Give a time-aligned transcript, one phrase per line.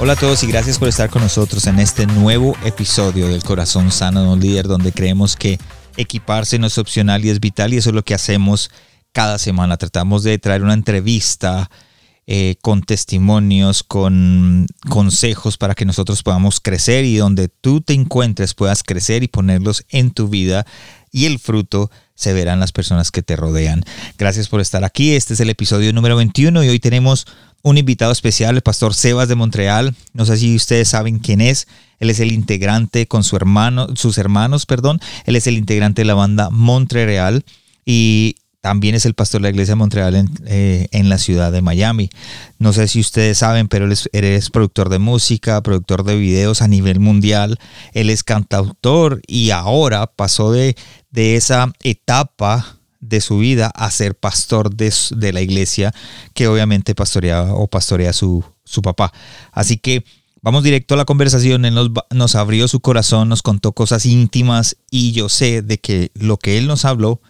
[0.00, 3.90] Hola a todos y gracias por estar con nosotros en este nuevo episodio del Corazón
[3.90, 5.58] Sano de un Líder, donde creemos que
[5.96, 8.70] equiparse no es opcional y es vital y eso es lo que hacemos
[9.10, 9.76] cada semana.
[9.76, 11.68] Tratamos de traer una entrevista
[12.28, 18.54] eh, con testimonios, con consejos para que nosotros podamos crecer y donde tú te encuentres
[18.54, 20.64] puedas crecer y ponerlos en tu vida
[21.10, 23.84] y el fruto se verá en las personas que te rodean.
[24.16, 25.14] Gracias por estar aquí.
[25.14, 27.26] Este es el episodio número 21 y hoy tenemos
[27.62, 29.94] un invitado especial, el pastor Sebas de Montreal.
[30.12, 31.66] No sé si ustedes saben quién es.
[31.98, 35.00] Él es el integrante con su hermano, sus hermanos, perdón.
[35.24, 37.44] Él es el integrante de la banda Montreal
[37.84, 41.62] y también es el pastor de la iglesia de Montreal en, eh, la ciudad de
[41.62, 42.10] Miami.
[42.58, 46.68] No sé si ustedes saben, pero él es, productor de música, productor de videos a
[46.68, 47.58] nivel mundial.
[47.92, 50.76] Él es cantautor y ahora pasó de,
[51.10, 55.92] de esa etapa de su vida a ser pastor de, de la iglesia
[56.34, 59.12] que obviamente pastorea o pastorea su, su papá.
[59.52, 60.04] Así que
[60.42, 61.64] vamos directo a la conversación.
[61.64, 66.10] Él nos, nos abrió su corazón, nos contó cosas íntimas y yo sé de que
[66.14, 67.20] lo que él nos habló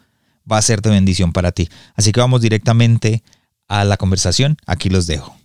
[0.51, 1.69] va a ser de bendición para ti.
[1.95, 3.23] Así que vamos directamente
[3.69, 4.57] a la conversación.
[4.67, 5.37] Aquí los dejo.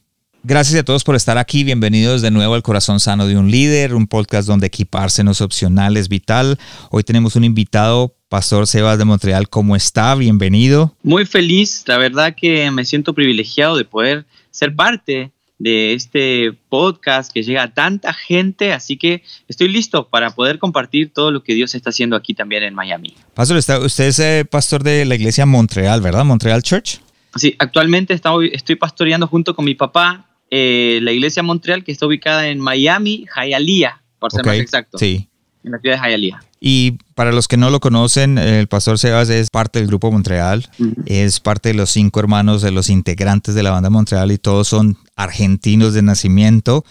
[0.46, 1.64] Gracias a todos por estar aquí.
[1.64, 5.40] Bienvenidos de nuevo al Corazón Sano de un Líder, un podcast donde equiparse no es
[5.40, 6.60] opcional, es vital.
[6.92, 10.16] Hoy tenemos un invitado Pastor Sebas de Montreal, ¿cómo está?
[10.16, 10.95] Bienvenido.
[11.03, 17.31] Muy feliz, la verdad que me siento privilegiado de poder ser parte de este podcast
[17.31, 21.54] que llega a tanta gente, así que estoy listo para poder compartir todo lo que
[21.54, 23.14] Dios está haciendo aquí también en Miami.
[23.36, 26.26] Pastor, usted es eh, pastor de la iglesia Montreal, ¿verdad?
[26.26, 27.02] Montreal Church.
[27.36, 32.48] Sí, actualmente estoy pastoreando junto con mi papá eh, la iglesia Montreal que está ubicada
[32.48, 34.98] en Miami, Hialeah, por ser más exacto.
[34.98, 35.30] Sí.
[35.64, 36.44] En la ciudad de Hialeah.
[36.60, 40.70] Y para los que no lo conocen, el pastor Sebas es parte del grupo Montreal,
[41.06, 44.70] es parte de los cinco hermanos de los integrantes de la banda Montreal y todos
[44.70, 46.86] son argentinos de nacimiento.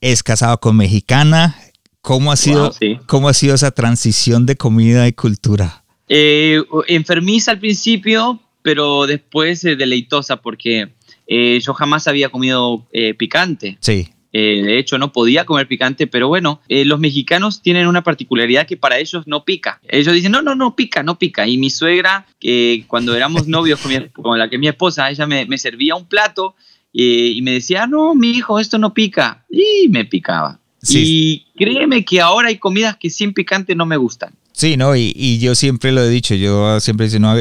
[0.00, 1.56] Es casado con mexicana.
[2.00, 2.74] ¿Cómo ha sido,
[3.06, 5.84] ¿cómo ha sido esa transición de comida y cultura?
[6.08, 10.88] Eh, enfermiza al principio, pero después eh, deleitosa porque
[11.28, 13.78] eh, yo jamás había comido picante.
[13.80, 14.11] Sí.
[14.32, 18.66] Eh, de hecho, no podía comer picante, pero bueno, eh, los mexicanos tienen una particularidad
[18.66, 19.80] que para ellos no pica.
[19.86, 21.46] Ellos dicen, no, no, no pica, no pica.
[21.46, 23.92] Y mi suegra, que cuando éramos novios con,
[24.38, 26.54] la que mi esposa, ella me, servía un plato
[26.94, 29.44] eh, y me decía, no, mi hijo, esto no pica.
[29.50, 30.58] Y me picaba.
[30.88, 34.32] Y créeme que ahora hay comidas que sin picante no me gustan.
[34.52, 37.34] Sí, no, y, yo siempre lo he dicho, yo siempre digo, no,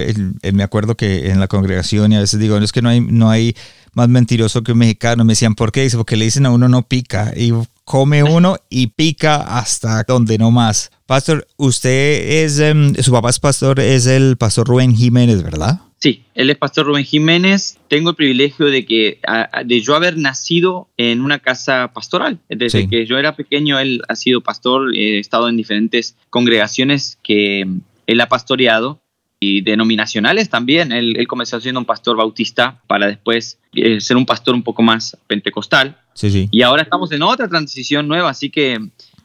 [0.53, 3.01] me acuerdo que en la congregación y a veces digo, no, es que no hay,
[3.01, 3.55] no hay
[3.93, 5.23] más mentiroso que un mexicano.
[5.25, 5.83] Me decían, ¿por qué?
[5.83, 10.37] Dice, porque le dicen a uno no pica y come uno y pica hasta donde
[10.37, 10.91] no más.
[11.05, 15.81] Pastor, usted es, em, su papá es pastor, es el pastor Rubén Jiménez, ¿verdad?
[16.01, 17.77] Sí, él es pastor Rubén Jiménez.
[17.87, 19.19] Tengo el privilegio de que
[19.65, 22.39] de yo haber nacido en una casa pastoral.
[22.49, 24.95] Desde que yo era pequeño, él ha sido pastor.
[24.95, 27.67] He estado en diferentes congregaciones que
[28.07, 28.99] él ha pastoreado
[29.39, 30.91] y denominacionales también.
[30.91, 35.15] Él, comenzó siendo un pastor bautista para después eh, ser un pastor un poco más
[35.27, 35.99] pentecostal.
[36.15, 36.47] Sí, sí.
[36.49, 38.79] Y ahora estamos en otra transición nueva, así que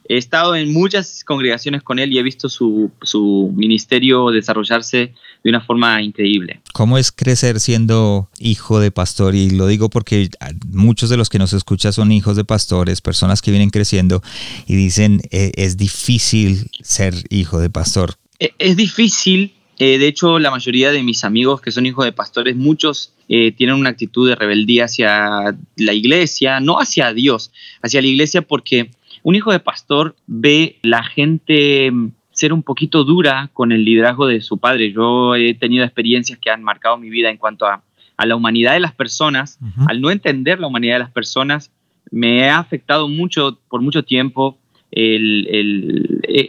[0.08, 5.14] he estado en muchas congregaciones con él y he visto su, su ministerio desarrollarse
[5.46, 6.60] de una forma increíble.
[6.72, 9.36] ¿Cómo es crecer siendo hijo de pastor?
[9.36, 10.28] Y lo digo porque
[10.72, 14.22] muchos de los que nos escuchan son hijos de pastores, personas que vienen creciendo
[14.66, 18.14] y dicen e, es difícil ser hijo de pastor.
[18.40, 22.12] E, es difícil eh, de hecho, la mayoría de mis amigos que son hijos de
[22.12, 27.52] pastores, muchos eh, tienen una actitud de rebeldía hacia la iglesia, no hacia Dios,
[27.82, 28.90] hacia la iglesia porque
[29.22, 34.27] un hijo de pastor ve la gente mm, ser un poquito dura con el liderazgo
[34.27, 34.93] de su padre.
[34.93, 37.83] Yo he tenido experiencias que han marcado mi vida en cuanto a,
[38.25, 39.59] la humanidad de las personas.
[39.87, 41.71] Al no entender la humanidad de las personas,
[42.11, 44.59] me ha afectado mucho, por mucho tiempo,
[44.91, 45.19] e,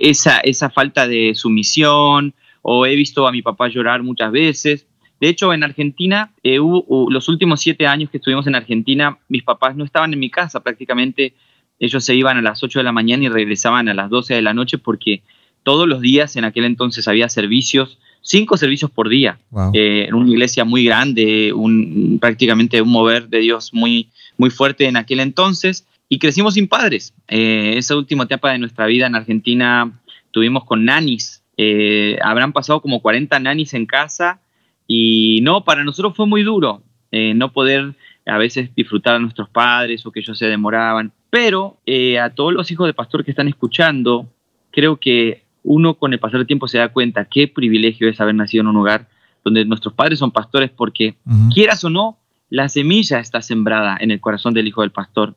[0.01, 4.87] esa, esa falta de sumisión, o he visto a mi papá llorar muchas veces.
[5.21, 9.75] De hecho, en Argentina, eh, los últimos siete años que estuvimos en Argentina, mis papás
[9.75, 11.33] no estaban en mi casa prácticamente.
[11.79, 14.41] Ellos se iban a las 8 de la mañana y regresaban a las 12 de
[14.41, 15.23] la noche porque
[15.67, 19.37] todos los días en aquel entonces había servicios, cinco servicios por día,
[19.73, 24.85] eh, en una iglesia muy grande, un, prácticamente un mover de Dios muy, muy fuerte
[24.85, 25.85] en aquel entonces.
[26.07, 27.13] y crecimos sin padres.
[27.27, 29.91] Eh, esa última etapa de nuestra vida en Argentina
[30.31, 31.43] tuvimos con nanis.
[31.57, 34.39] Eh, habrán pasado como 40 nanis en casa
[34.87, 36.81] y no, para nosotros fue muy duro
[37.11, 37.93] no poder
[38.25, 41.11] a veces disfrutar a nuestros padres o que ellos se demoraban.
[41.29, 41.81] Pero
[42.21, 44.29] a todos los hijos de pastor que están escuchando,
[44.71, 48.35] creo que uno con el pasar del tiempo se da cuenta qué privilegio es haber
[48.35, 49.07] nacido en un hogar
[49.43, 51.17] donde nuestros padres son pastores porque,
[51.53, 52.17] quieras o no,
[52.49, 55.35] la semilla está sembrada en el corazón del hijo del pastor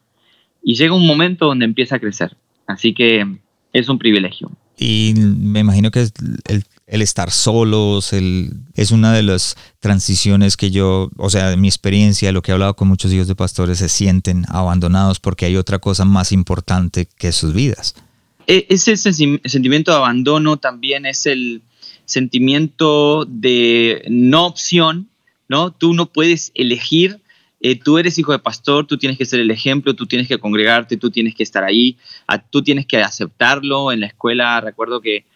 [0.63, 2.37] y llega un momento donde empieza a crecer.
[2.67, 3.27] Así que
[3.73, 4.51] es un privilegio.
[4.79, 6.09] Y me imagino que
[6.49, 11.57] el, el estar solos el, es una de las transiciones que yo, o sea, de
[11.57, 15.47] mi experiencia, lo que he hablado con muchos hijos de pastores, se sienten abandonados porque
[15.47, 17.95] hay otra cosa más importante que sus vidas.
[18.51, 21.63] E, ese sentimiento de abandono también es el
[22.05, 25.09] sentimiento de no opción,
[25.49, 25.71] ¿no?
[25.73, 27.21] Tú no puedes elegir
[27.63, 30.39] eh, tú eres hijo de pastor, tú tienes que ser el ejemplo, tú tienes que
[30.39, 31.99] congregarte, tú tienes que estar ahí,
[32.49, 33.93] tú tienes que aceptarlo.
[33.93, 35.27] En la escuela recuerdo que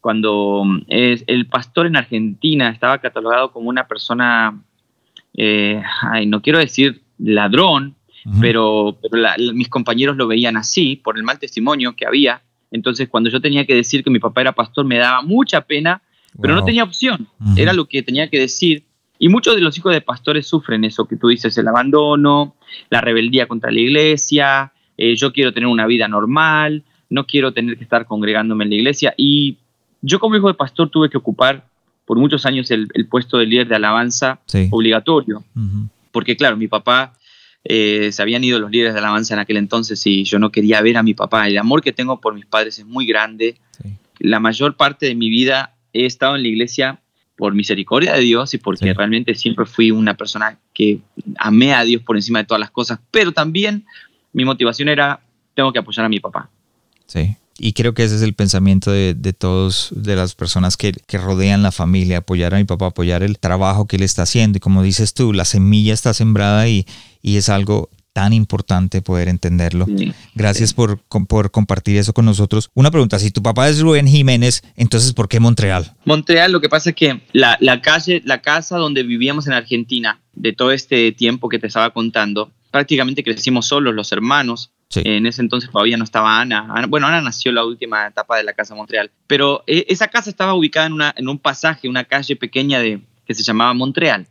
[0.00, 4.62] cuando el pastor en Argentina estaba catalogado como una persona,
[5.34, 7.96] eh, ay, no quiero decir ladrón,
[8.40, 8.96] pero,
[9.52, 12.42] mis compañeros lo veían así por el mal testimonio que había.
[12.72, 16.02] Entonces cuando yo tenía que decir que mi papá era pastor me daba mucha pena,
[16.40, 17.28] pero no tenía opción.
[17.56, 18.84] Era lo que tenía que decir.
[19.18, 22.56] Y muchos de los hijos de pastores sufren eso que tú dices, el abandono,
[22.90, 27.76] la rebeldía contra la iglesia, eh, yo quiero tener una vida normal, no quiero tener
[27.76, 29.14] que estar congregándome en la iglesia.
[29.16, 29.58] Y
[30.00, 31.66] yo como hijo de pastor tuve que ocupar
[32.04, 34.40] por muchos años el, puesto de líder de alabanza
[34.70, 35.44] obligatorio,
[36.10, 37.14] porque claro, mi papá,
[37.64, 40.80] eh, se habían ido los líderes de alabanza en aquel entonces y yo no quería
[40.80, 41.46] ver a mi papá.
[41.46, 43.56] El amor que tengo por mis padres es muy grande.
[44.18, 47.00] La mayor parte de mi vida he estado en la iglesia
[47.36, 51.00] por misericordia de Dios y porque realmente siempre fui una persona que
[51.38, 53.84] amé a Dios por encima de todas las cosas, pero también
[54.32, 55.20] mi motivación era,
[55.54, 56.50] tengo que apoyar a mi papá.
[57.06, 57.36] Sí.
[57.58, 61.18] Y creo que ese es el pensamiento de, de todos, de las personas que, que,
[61.18, 64.56] rodean la familia, apoyar a mi papá, apoyar el trabajo que él está haciendo.
[64.56, 66.86] Y como dices tú, la semilla está sembrada y,
[67.20, 69.86] y es algo tan importante poder entenderlo.
[70.34, 72.70] Gracias Por, por, compartir eso con nosotros.
[72.74, 75.94] Una pregunta, si tu papá es Rubén Jiménez, entonces ¿por qué Montreal?
[76.04, 80.20] Montreal, lo que pasa es que la, la calle, la casa donde vivíamos en Argentina,
[80.34, 84.70] de todo este tiempo que te estaba contando, prácticamente crecimos solos los hermanos.
[84.94, 86.86] En ese entonces todavía no estaba Ana.
[86.88, 90.30] Bueno, Ana nació en la última etapa de la casa Montreal, pero eh, esa casa
[90.30, 94.26] estaba ubicada en, una, en un pasaje, una calle pequeña de, que se llamaba Montreal.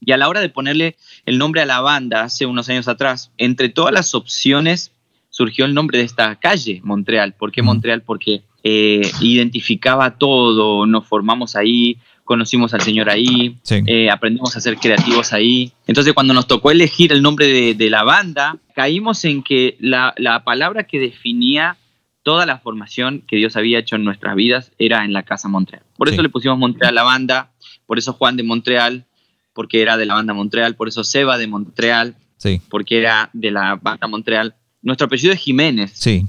[0.00, 0.96] Y a la hora de ponerle
[1.26, 4.92] el nombre a la banda hace unos años atrás, entre todas las opciones
[5.30, 7.34] surgió el nombre de esta calle, Montreal.
[7.34, 8.02] ¿Por qué Montreal?
[8.02, 14.78] Porque eh, identificaba todo, nos formamos ahí, conocimos al Señor ahí, eh, aprendimos a ser
[14.78, 15.72] creativos ahí.
[15.86, 20.84] Entonces cuando nos tocó elegir el nombre de, la banda, caímos en que la, palabra
[20.84, 21.76] que definía
[22.22, 25.82] toda la formación que Dios había hecho en nuestras vidas era en la Casa Montreal.
[25.96, 27.52] Por eso le pusimos Montreal a la banda,
[27.86, 29.04] por eso Juan de Montreal,
[29.52, 32.62] porque era de la banda Montreal, por eso Seba de Montreal, sí.
[32.70, 34.54] porque era de la banda Montreal.
[34.80, 35.92] Nuestro apellido es Jiménez.
[35.94, 36.26] Sí.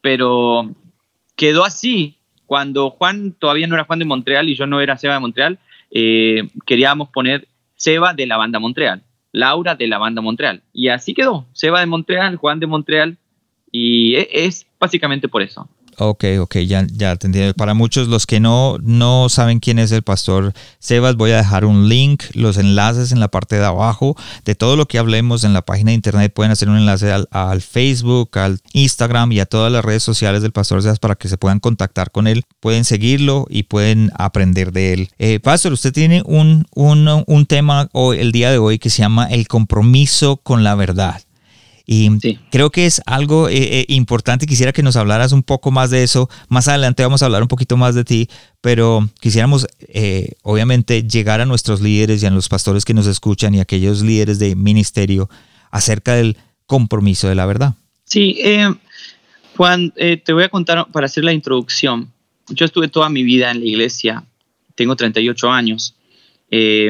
[0.00, 0.74] Pero
[1.36, 2.19] quedó así.
[2.50, 5.60] Cuando Juan todavía no era Juan de Montreal y yo no era Seba de Montreal,
[5.92, 10.60] eh, queríamos poner Seba de la banda Montreal, Laura de la banda Montreal.
[10.72, 11.46] Y así quedó.
[11.52, 13.18] Seba de Montreal, Juan de Montreal.
[13.70, 15.68] Y e, es básicamente por eso.
[16.02, 17.52] Ok, ok, ya, ya te entiendo.
[17.52, 21.66] Para muchos, los que no, no saben quién es el pastor Sebas, voy a dejar
[21.66, 24.16] un link, los enlaces en la parte de abajo
[24.46, 26.32] de todo lo que hablemos en la página de internet.
[26.32, 30.52] Pueden hacer un enlace al, Facebook, al Instagram y a todas las redes sociales del
[30.52, 32.44] pastor Sebas para que se puedan contactar con él.
[32.60, 35.10] Pueden seguirlo y pueden aprender de él.
[35.18, 39.02] Eh, pastor, usted tiene un, un, un tema hoy, el día de hoy que se
[39.02, 41.20] llama el compromiso con la verdad.
[41.86, 42.10] Y
[42.50, 44.46] creo que es algo eh, eh, importante.
[44.46, 46.28] Quisiera que nos hablaras un poco más de eso.
[46.48, 48.28] Más adelante vamos a hablar un poquito más de ti,
[48.60, 53.54] pero quisiéramos, eh, obviamente, llegar a nuestros líderes y a los pastores que nos escuchan
[53.54, 55.28] y a aquellos líderes de ministerio
[55.70, 57.74] acerca del compromiso de la verdad.
[58.04, 58.38] Sí,
[59.56, 62.10] Juan, te voy a contar para hacer la introducción.
[62.48, 64.24] Yo estuve toda mi vida en la iglesia,
[64.74, 65.94] tengo 38 años.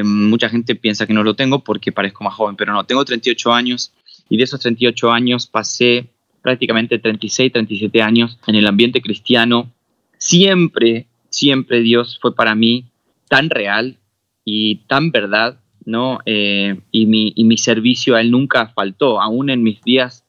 [0.03, 3.53] mucha gente piensa que no lo tengo porque parezco más joven, pero no, tengo 38
[3.53, 3.91] años
[4.31, 6.07] y de esos 38 años pasé
[6.41, 9.69] prácticamente 36, 37 años en el ambiente cristiano.
[10.17, 12.85] Siempre, siempre Dios fue para mí
[13.27, 13.97] tan real
[14.45, 16.19] y tan verdad, ¿no?
[16.25, 20.23] Eh, y, mi, y mi servicio a Él nunca faltó, aún en mis días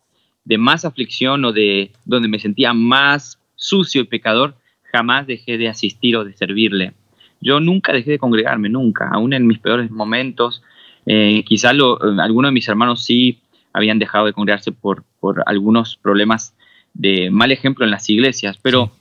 [0.44, 4.56] de más aflicción o de donde me sentía más sucio y pecador,
[4.90, 6.92] jamás dejé de asistir o de servirle.
[7.40, 10.61] Yo nunca dejé de congregarme, nunca, aún en mis peores momentos.
[11.06, 13.38] Eh, quizá algunos de mis hermanos sí
[13.73, 16.55] habían dejado de congregarse por, por algunos problemas
[16.95, 18.93] de mal ejemplo en las iglesias, pero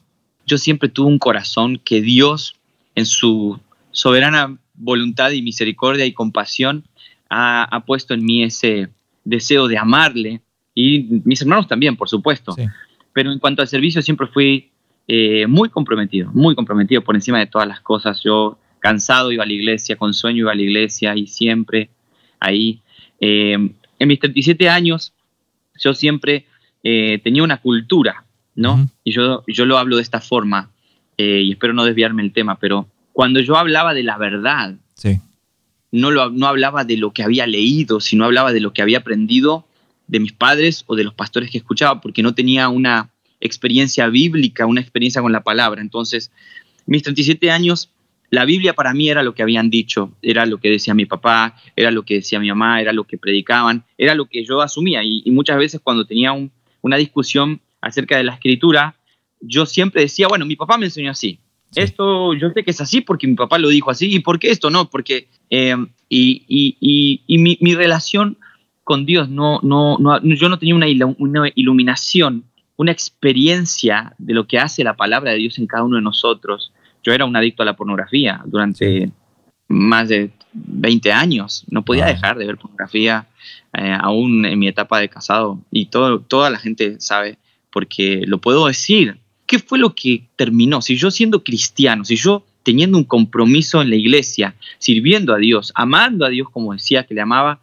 [0.45, 2.55] yo siempre tuve un corazón que Dios
[2.95, 3.59] en su
[3.91, 6.83] soberana voluntad y misericordia y compasión
[7.29, 8.89] ha, puesto en mí ese
[9.23, 10.41] deseo de amarle
[10.75, 12.55] y mis hermanos también, por supuesto.
[13.13, 14.71] Pero en cuanto al servicio siempre fui
[15.07, 18.21] eh, muy comprometido, muy comprometido por encima de todas las cosas.
[18.23, 21.89] Yo cansado iba a la iglesia, con sueño iba a la iglesia y siempre
[22.39, 22.81] ahí.
[23.19, 25.13] Eh, en mis 37 años
[25.79, 26.45] yo siempre
[26.83, 28.89] eh, tenía una cultura, ¿no?
[29.03, 30.71] Y yo, yo lo hablo de esta forma
[31.17, 34.73] y espero no desviarme el tema, pero cuando yo hablaba de la verdad,
[35.91, 38.99] no, lo, no hablaba de lo que había leído, sino hablaba de lo que había
[38.99, 39.67] aprendido
[40.07, 44.65] de mis padres o de los pastores que escuchaba, porque no tenía una experiencia bíblica,
[44.65, 45.79] una experiencia con la palabra.
[45.79, 46.31] Entonces,
[46.87, 47.91] mis 37 años,
[48.31, 51.55] la Biblia para mí era lo que habían dicho, era lo que decía mi papá,
[51.75, 55.03] era lo que decía mi mamá, era lo que predicaban, era lo que yo asumía.
[55.03, 56.33] Y, muchas veces cuando tenía
[56.81, 58.95] una discusión acerca de la escritura,
[59.41, 61.39] yo siempre decía, bueno, mi papá me enseñó así,
[61.75, 64.13] esto yo sé que es así porque mi papá lo dijo así.
[64.13, 64.89] ¿Y por qué esto no?
[64.89, 65.75] Porque eh,
[66.09, 68.37] y, mi, relación
[68.83, 70.87] con Dios, no, no, no, yo no tenía una,
[71.55, 72.43] iluminación,
[72.75, 76.73] una experiencia de lo que hace la palabra de Dios en cada uno de nosotros.
[77.03, 79.11] Yo era un adicto a la pornografía durante
[79.67, 81.65] más de 20 años.
[81.69, 83.27] No podía dejar de ver pornografía
[83.73, 85.59] eh, aún en mi etapa de casado.
[85.71, 87.37] Y todo, toda la gente sabe,
[87.71, 90.81] porque lo puedo decir, ¿qué fue lo que terminó?
[90.81, 95.71] Si yo siendo cristiano, si yo teniendo un compromiso en la iglesia, sirviendo a Dios,
[95.75, 97.59] amando a Dios como decía que le amaba,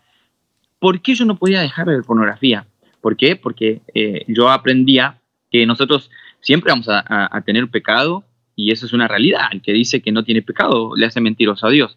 [0.78, 2.66] ¿por qué yo no podía dejar de ver pornografía?
[3.00, 3.37] ¿Por qué?
[3.37, 5.18] Porque eh, yo aprendía
[5.50, 8.25] que nosotros siempre vamos a, tener pecado
[8.59, 9.43] y eso es una realidad.
[9.53, 11.97] El que dice que no tiene pecado le hace mentiroso a Dios.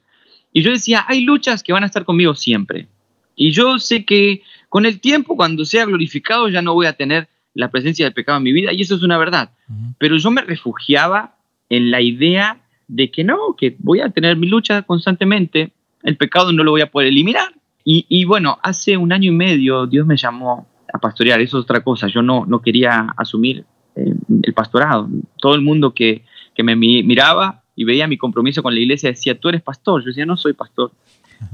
[0.54, 2.88] Y yo decía, hay luchas que van a estar conmigo siempre.
[3.36, 7.28] Y yo sé que con el tiempo, cuando sea glorificado, ya no voy a tener
[7.56, 9.50] la presencia del pecado en mi vida y eso es una verdad.
[9.98, 11.36] Pero yo me refugiaba
[11.68, 15.72] en la idea de que no, que voy a tener mi lucha constantemente,
[16.04, 17.56] el pecado no lo voy a poder eliminar.
[17.84, 21.82] Y, bueno, hace un año y medio Dios me llamó a pastorear, eso es otra
[21.82, 23.66] cosa, yo no, no quería asumir
[23.96, 24.14] eh,
[24.44, 25.10] el pastorado.
[25.40, 26.24] Todo el mundo que,
[26.62, 30.08] que me miraba y veía mi compromiso con la iglesia decía, tú eres pastor, yo
[30.08, 30.92] decía, no soy pastor.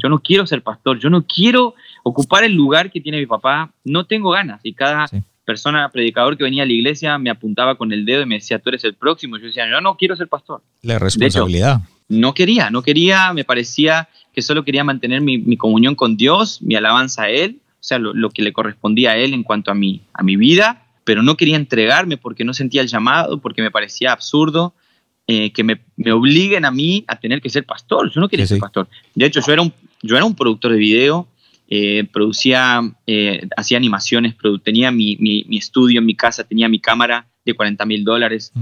[0.04, 1.74] Yo no quiero ser pastor, yo no quiero
[2.04, 4.60] ocupar el lugar que tiene mi papá, no tengo ganas.
[4.64, 5.06] Y cada
[5.46, 8.60] persona, predicador que venía a la iglesia, me apuntaba con el dedo y me decía,
[8.60, 9.38] tú eres el próximo.
[9.38, 10.62] Yo decía, yo no quiero ser pastor.
[10.82, 11.80] La responsabilidad.
[12.10, 16.76] no quería, no quería, me parecía que solo quería mantener mi, comunión con Dios, mi
[16.76, 20.02] alabanza a Él, o sea, lo, que le correspondía a Él en cuanto a mi,
[20.12, 24.12] a mi vida, pero no quería entregarme porque no sentía el llamado, porque me parecía
[24.12, 24.74] absurdo
[25.30, 28.10] eh, que me, me, obliguen a mí a tener que ser pastor.
[28.10, 28.88] Yo no quería ser pastor.
[29.14, 31.28] De hecho, yo era un, yo era un productor de video,
[31.68, 37.28] eh, producía, eh, hacía animaciones, tenía mi, mi, estudio en mi casa, tenía mi cámara
[37.44, 38.54] de 40 mil dólares,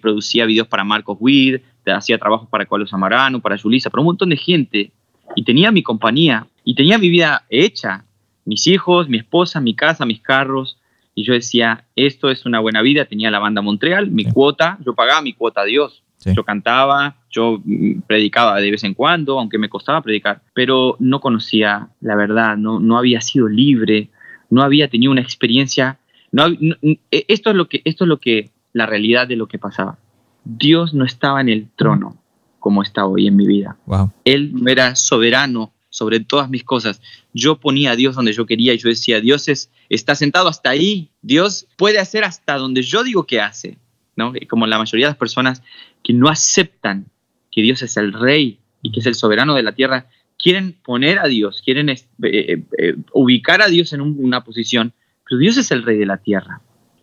[0.00, 4.30] producía videos para Marcos Weir, hacía trabajos para Carlos Amarano, para Julisa, para un montón
[4.30, 4.92] de gente.
[5.36, 8.04] Y tenía mi compañía y tenía mi vida hecha,
[8.46, 10.77] mis hijos, mi esposa, mi casa, mis carros.
[11.18, 13.04] Y yo decía, esto es una buena vida.
[13.04, 16.04] Tenía la banda Montreal, mi cuota, yo pagaba mi cuota a Dios.
[16.24, 21.20] Yo cantaba, yo mm, predicaba de vez en cuando, aunque me costaba predicar, pero no
[21.20, 24.10] conocía la verdad, no, no había sido libre,
[24.48, 25.98] no había tenido una experiencia.
[26.30, 29.58] No, e, esto, es lo que, esto es lo que, la realidad de lo que
[29.58, 29.98] pasaba.
[30.44, 32.16] Dios no estaba en el trono
[32.60, 33.76] como está hoy en mi vida.
[34.24, 37.02] Él no era soberano sobre todas mis cosas.
[37.34, 40.70] Yo ponía a Dios donde yo quería y yo decía, Dios es, está sentado hasta
[40.70, 41.10] ahí.
[41.22, 43.78] Dios puede hacer hasta donde yo digo que hace.
[44.14, 44.32] ¿no?
[44.48, 45.62] Como la mayoría de las personas
[46.04, 47.06] que no aceptan
[47.50, 50.06] que Dios es el rey y que es el soberano de la tierra,
[50.38, 54.92] quieren poner a Dios, quieren eh, eh, eh, ubicar a Dios en una posición,
[55.28, 56.60] pero Dios es el rey de la tierra.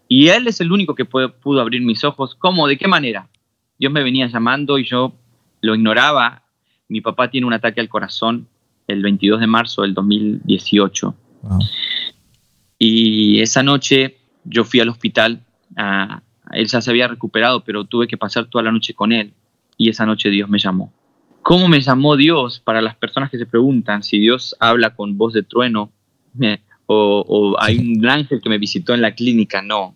[0.07, 2.35] Y Él es el único que pudo abrir mis ojos.
[2.35, 2.67] ¿Cómo?
[2.67, 3.27] ¿De qué manera?
[3.77, 5.15] Dios me venía llamando y yo
[5.61, 6.43] lo ignoraba.
[6.87, 8.47] Mi papá tiene un ataque al corazón
[8.87, 11.15] el 22 de marzo del 2018.
[12.79, 15.41] Y esa noche yo fui al hospital.
[15.75, 19.33] A, él ya se había recuperado, pero tuve que pasar toda la noche con él
[19.77, 20.93] y esa noche Dios me llamó.
[21.41, 22.59] ¿Cómo me llamó Dios?
[22.59, 25.91] Para las personas que se preguntan si Dios habla con voz de trueno
[26.41, 29.95] eh, o, hay un ángel que me visitó en la clínica, no.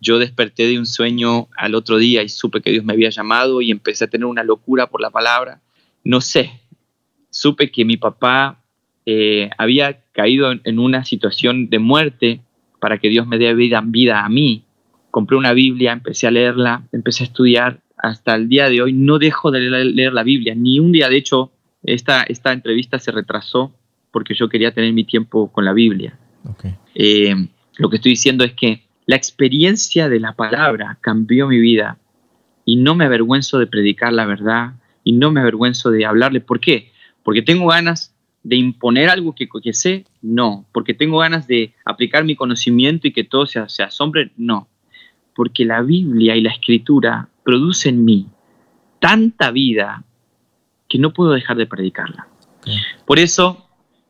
[0.00, 3.60] Yo desperté de un sueño al otro día y supe que Dios me había llamado
[3.60, 5.60] y empecé a tener una locura por la palabra.
[6.04, 6.61] No sé,
[7.32, 8.62] supe que mi papá
[9.06, 12.40] eh, había caído en, una situación de muerte
[12.78, 14.64] para que Dios me dé vida, vida a mí.
[15.10, 19.18] Compré una Biblia, empecé a leerla, empecé a estudiar hasta el día de hoy no
[19.18, 21.08] dejo de leer la Biblia, ni un día.
[21.08, 23.72] De hecho, esta, esta entrevista se retrasó
[24.10, 26.18] porque yo quería tener mi tiempo con la Biblia.
[26.94, 27.34] Eh,
[27.78, 31.98] Lo que estoy diciendo es que la experiencia de la palabra cambió mi vida
[32.64, 34.74] y no me avergüenzo de predicar la verdad
[35.04, 36.40] y no me avergüenzo de hablarle.
[36.40, 36.91] ¿Por qué?
[37.22, 40.66] Porque tengo ganas de imponer algo que, que sé, no.
[40.72, 44.68] Porque tengo ganas de aplicar mi conocimiento y que todo se, se asombre, no.
[45.34, 48.26] Porque la Biblia y la Escritura producen en mí
[49.00, 50.04] tanta vida
[50.88, 52.28] que no puedo dejar de predicarla.
[53.06, 53.66] Por eso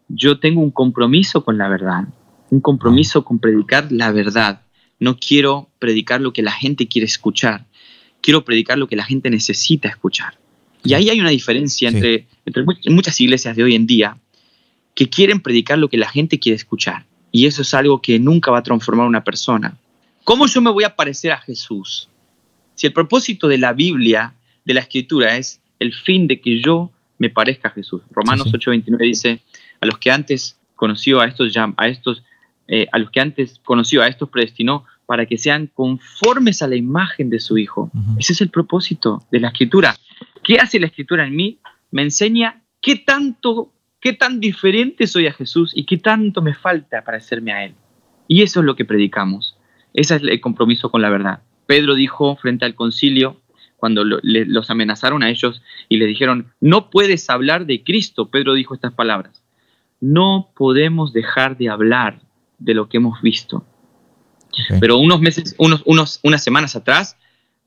[0.09, 2.09] yo tengo un compromiso con la verdad,
[2.50, 4.62] un compromiso con predicar la verdad.
[4.99, 7.66] No quiero predicar lo que la gente quiere escuchar,
[8.21, 10.41] quiero predicar lo que la gente necesita escuchar.
[10.85, 14.17] Y ahí hay una diferencia entre, entre muchas iglesias de hoy en día
[14.95, 17.05] que quieren predicar lo que la gente quiere escuchar.
[17.31, 19.77] Y eso es algo que nunca va a transformar a una persona.
[20.25, 22.09] ¿Cómo yo me voy a parecer a Jesús?
[22.75, 24.35] Si el propósito de la Biblia,
[24.65, 28.03] de la Escritura, es el fin de que yo me parezca a Jesús.
[28.11, 29.41] Romanos 8:29 dice,
[29.81, 32.23] a los que antes conoció a estos, a estos,
[32.69, 36.77] eh, a los que antes conoció a estos predestinó para que sean conformes a la
[36.77, 37.91] imagen de su Hijo.
[38.19, 39.97] Ese es el propósito de la Escritura.
[40.42, 41.58] ¿Qué hace la Escritura en mí?
[41.90, 46.99] Me enseña qué tanto, qué tan diferente soy a Jesús y qué tanto me falta
[46.99, 47.75] para parecerme a Él.
[48.28, 49.56] Y eso es lo que predicamos.
[49.94, 51.42] Ese es el compromiso con la verdad.
[51.66, 53.40] Pedro dijo frente al concilio,
[53.76, 58.75] cuando los amenazaron a ellos y les dijeron, no puedes hablar de Cristo, Pedro dijo
[58.75, 59.42] estas palabras,
[60.00, 62.20] no podemos dejar de hablar
[62.58, 63.66] de lo que hemos visto.
[64.78, 67.18] Pero unos meses, unos, unos, unas semanas atrás,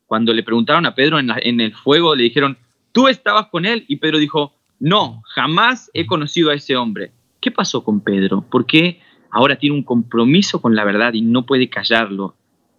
[0.05, 2.57] cuando le preguntaron a Pedro en, en el fuego, le dijeron,
[2.95, 7.11] tú estabas con él, y Pedro dijo, no, jamás he conocido a ese hombre.
[7.41, 8.45] ¿Qué pasó con Pedro?
[8.49, 12.35] ¿Por qué ahora tiene un compromiso con la verdad y no puede callarlo?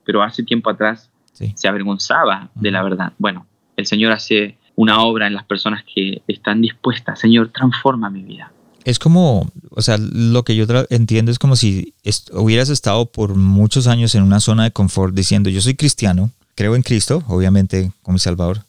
[0.07, 3.13] Pero hace tiempo atrás se avergonzaba de la verdad.
[3.19, 3.47] Bueno,
[3.77, 7.21] el Señor hace una obra en las personas que están dispuestas.
[7.21, 8.51] Señor, transforma mi vida.
[8.85, 11.93] Es como, o sea, lo que yo entiendo es como si
[12.33, 16.75] hubieras estado por muchos años en una zona de confort diciendo, yo soy cristiano, creo
[16.75, 18.66] en Cristo, obviamente como mi Salvador,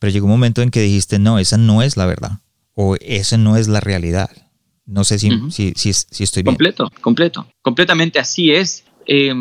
[0.00, 2.40] pero llegó un momento en que dijiste, no, esa no es la verdad,
[2.74, 4.30] o esa no es la realidad.
[4.86, 6.56] No sé si, si, si, estoy bien.
[6.56, 7.46] Completo, completo.
[7.62, 8.84] Completamente así es.
[9.06, 9.32] Eh,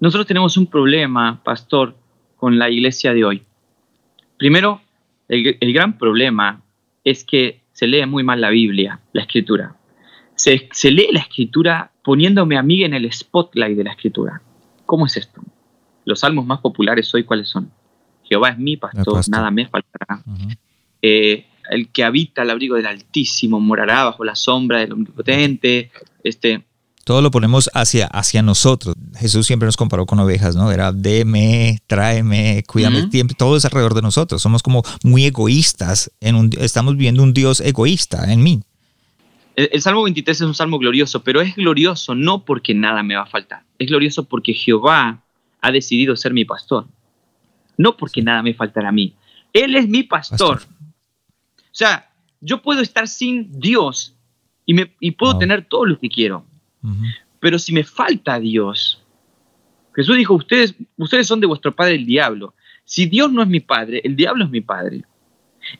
[0.00, 1.94] nosotros tenemos un problema, pastor,
[2.36, 3.42] con la iglesia de hoy.
[4.38, 4.80] Primero,
[5.28, 6.62] el, gran problema
[7.02, 9.76] es que se lee muy mal la Biblia, la escritura.
[10.36, 14.42] Se, lee la escritura poniéndome a mí en el spotlight de la escritura.
[14.86, 15.42] ¿Cómo es esto?
[16.04, 17.70] Los salmos más populares hoy, ¿cuáles son?
[18.28, 20.22] Jehová es mi pastor, nada me faltará.
[21.02, 25.90] Eh, el que habita al abrigo del Altísimo morará bajo la sombra del Omnipotente.
[26.22, 26.64] Este,
[27.04, 28.96] todo lo ponemos hacia, hacia nosotros.
[29.16, 30.72] Jesús siempre nos comparó con ovejas, ¿no?
[30.72, 34.40] Era deme, tráeme, cuídame el tiempo, todo es alrededor de nosotros.
[34.40, 38.62] Somos como muy egoístas, en un, estamos viendo un Dios egoísta en mí.
[39.54, 43.22] El, Salmo 23 es un salmo glorioso, pero es glorioso no porque nada me va
[43.22, 43.62] a faltar.
[43.78, 45.22] Es glorioso porque Jehová
[45.60, 46.86] ha decidido ser mi pastor.
[47.76, 49.14] No porque nada me faltará a mí.
[49.52, 50.62] Él es mi pastor.
[50.62, 52.10] O sea,
[52.40, 54.16] yo puedo estar sin Dios
[54.66, 56.46] y, me, puedo tener todo lo que quiero
[57.44, 59.02] pero si me falta Dios,
[59.94, 62.54] Jesús dijo, ustedes, ustedes son de vuestro padre el diablo.
[62.86, 65.04] Si Dios no es mi padre, el diablo es mi padre.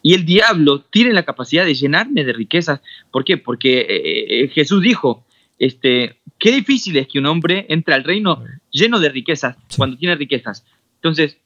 [0.02, 2.82] Y el diablo tiene la capacidad de llenarme de riquezas.
[3.10, 3.38] ¿Por qué?
[3.38, 5.24] Porque eh, eh, Jesús dijo,
[5.58, 10.16] este, qué difícil es que un hombre entre al reino lleno de riquezas cuando tiene
[10.16, 10.66] riquezas.
[10.96, 11.38] Entonces,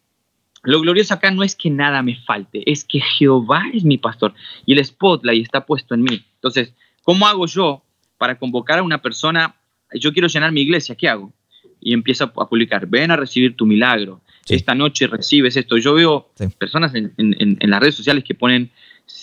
[0.62, 4.34] lo glorioso acá no es que nada me falte, es que Jehová es mi pastor
[4.66, 6.24] y el spotlight está puesto en mí.
[6.34, 7.82] Entonces, ¿cómo hago yo
[8.18, 9.54] para convocar a una persona,
[9.94, 11.32] yo quiero llenar mi iglesia, ¿qué hago?
[11.80, 15.76] Y empiezo a publicar, ven a recibir tu milagro, esta noche recibes esto.
[15.76, 18.70] Yo veo personas en, las redes sociales que ponen,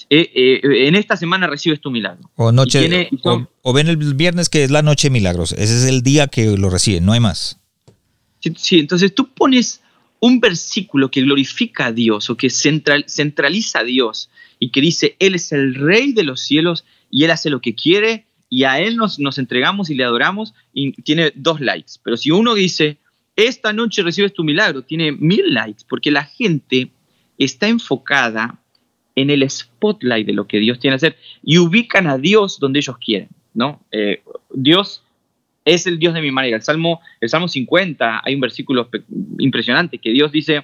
[0.09, 2.29] eh, eh, en esta semana recibes tu milagro.
[2.35, 3.09] O, noche,
[3.61, 6.57] o, ven el viernes que es la noche de milagros, ese es el día que
[6.57, 7.59] lo reciben, no hay más.
[8.39, 9.81] Sí, entonces tú pones
[10.25, 15.35] un versículo que glorifica a Dios o que centraliza a Dios y que dice, Él
[15.35, 18.95] es el rey de los cielos y Él hace lo que quiere y a Él
[18.97, 21.93] nos, entregamos y le adoramos y tiene dos likes.
[22.01, 22.97] Pero si uno dice,
[23.35, 26.89] esta noche recibes tu milagro, tiene mil likes, porque la gente
[27.37, 28.59] está enfocada
[29.13, 32.79] en el spotlight de lo que Dios tiene que hacer y ubican a Dios donde
[32.79, 33.79] ellos quieren, ¿no?
[33.91, 35.03] Eh, Dios
[35.65, 36.55] es el Dios de mi manera.
[36.55, 38.87] El Salmo, el Salmo 50, hay un versículo
[39.39, 40.63] impresionante que Dios dice,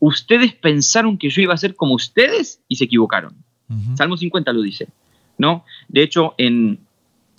[0.00, 3.34] ustedes pensaron que yo iba a ser como ustedes y se equivocaron.
[3.96, 4.88] Salmo 50 lo dice,
[5.36, 5.66] ¿no?
[5.88, 6.78] De hecho, en,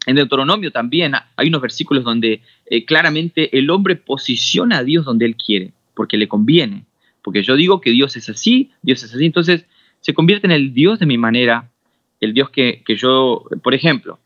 [0.05, 5.25] en Deuteronomio también hay unos versículos donde eh, claramente el hombre posiciona a Dios donde
[5.25, 6.85] él quiere, porque le conviene.
[7.23, 9.65] Porque yo digo que Dios es así, Dios es así, entonces
[10.01, 11.71] se convierte en el Dios de mi manera,
[12.21, 14.19] el Dios que, yo, por ejemplo,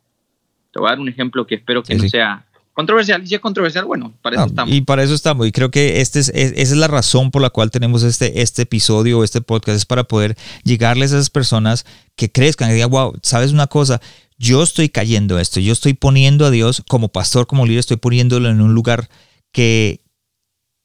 [0.72, 3.24] te voy a dar un ejemplo que espero que no sea controversial.
[3.24, 4.74] Y si es controversial, bueno, para eso estamos.
[4.74, 5.48] Y para eso estamos.
[5.48, 8.64] Y creo que este es, esa es la razón por la cual tenemos este, este
[8.64, 13.14] episodio, este podcast, es para poder llegarles a esas personas que crezcan y digan, wow,
[13.22, 14.02] ¿sabes una cosa?
[14.38, 18.50] Yo estoy cayendo esto, yo estoy poniendo a Dios como pastor, como líder, estoy poniéndolo
[18.50, 19.10] en un lugar
[19.52, 20.02] que,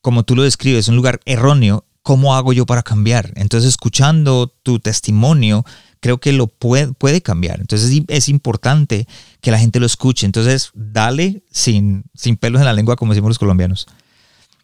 [0.01, 1.85] como tú lo describes, un lugar erróneo.
[2.03, 3.33] ¿Cómo hago yo para cambiar?
[3.37, 5.65] Entonces, escuchando tu testimonio,
[6.01, 7.61] creo que lo puede, puede cambiar.
[7.61, 9.07] Entonces es importante
[9.41, 10.27] que la gente lo escuche.
[10.27, 13.87] Entonces, dale sin, sin pelos en la lengua, como decimos los colombianos.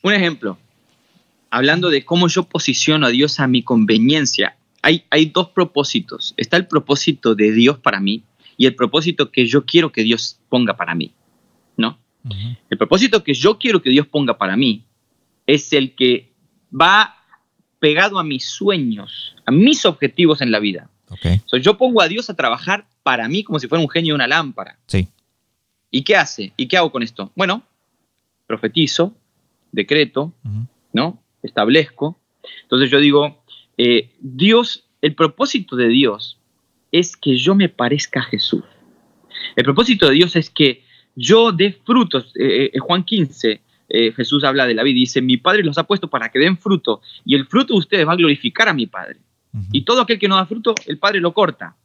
[0.03, 0.59] Un ejemplo,
[1.51, 6.35] hablando de cómo yo posiciono a Dios a mi conveniencia, hay, hay dos propósitos.
[6.37, 8.23] Está el propósito de Dios para mí
[8.57, 11.13] y el propósito que yo quiero que Dios ponga para mí.
[11.77, 11.99] ¿No?
[12.71, 14.85] El propósito que yo quiero que Dios ponga para mí
[15.47, 16.33] es el que
[16.73, 17.17] va
[17.79, 20.89] pegado a mis sueños, a mis objetivos en la vida
[21.61, 24.27] yo pongo a Dios a trabajar para mí como si fuera un genio de una
[24.27, 24.79] lámpara.
[24.87, 25.09] Sí.
[25.91, 26.53] ¿Y qué hace?
[26.57, 27.31] ¿Y qué hago con esto?
[27.37, 27.63] Bueno,
[28.47, 29.15] profetizo,
[29.71, 30.33] decreto,
[30.93, 31.23] ¿no?
[31.43, 32.19] Establezco.
[32.63, 33.45] Entonces yo digo,
[33.77, 36.39] eh, Dios, el propósito de Dios
[36.93, 38.65] es que yo me parezca a Jesús.
[39.57, 40.85] El propósito de Dios es que
[41.17, 42.33] yo dé frutos.
[42.39, 43.61] Eh, eh, Juan 15,
[44.17, 46.59] Jesús habla de la vida y dice, mi Padre los ha puesto para que den
[46.59, 49.19] fruto y el fruto de ustedes va a glorificar a mi Padre.
[49.71, 51.77] Y todo aquel que no da fruto, el Padre lo corta.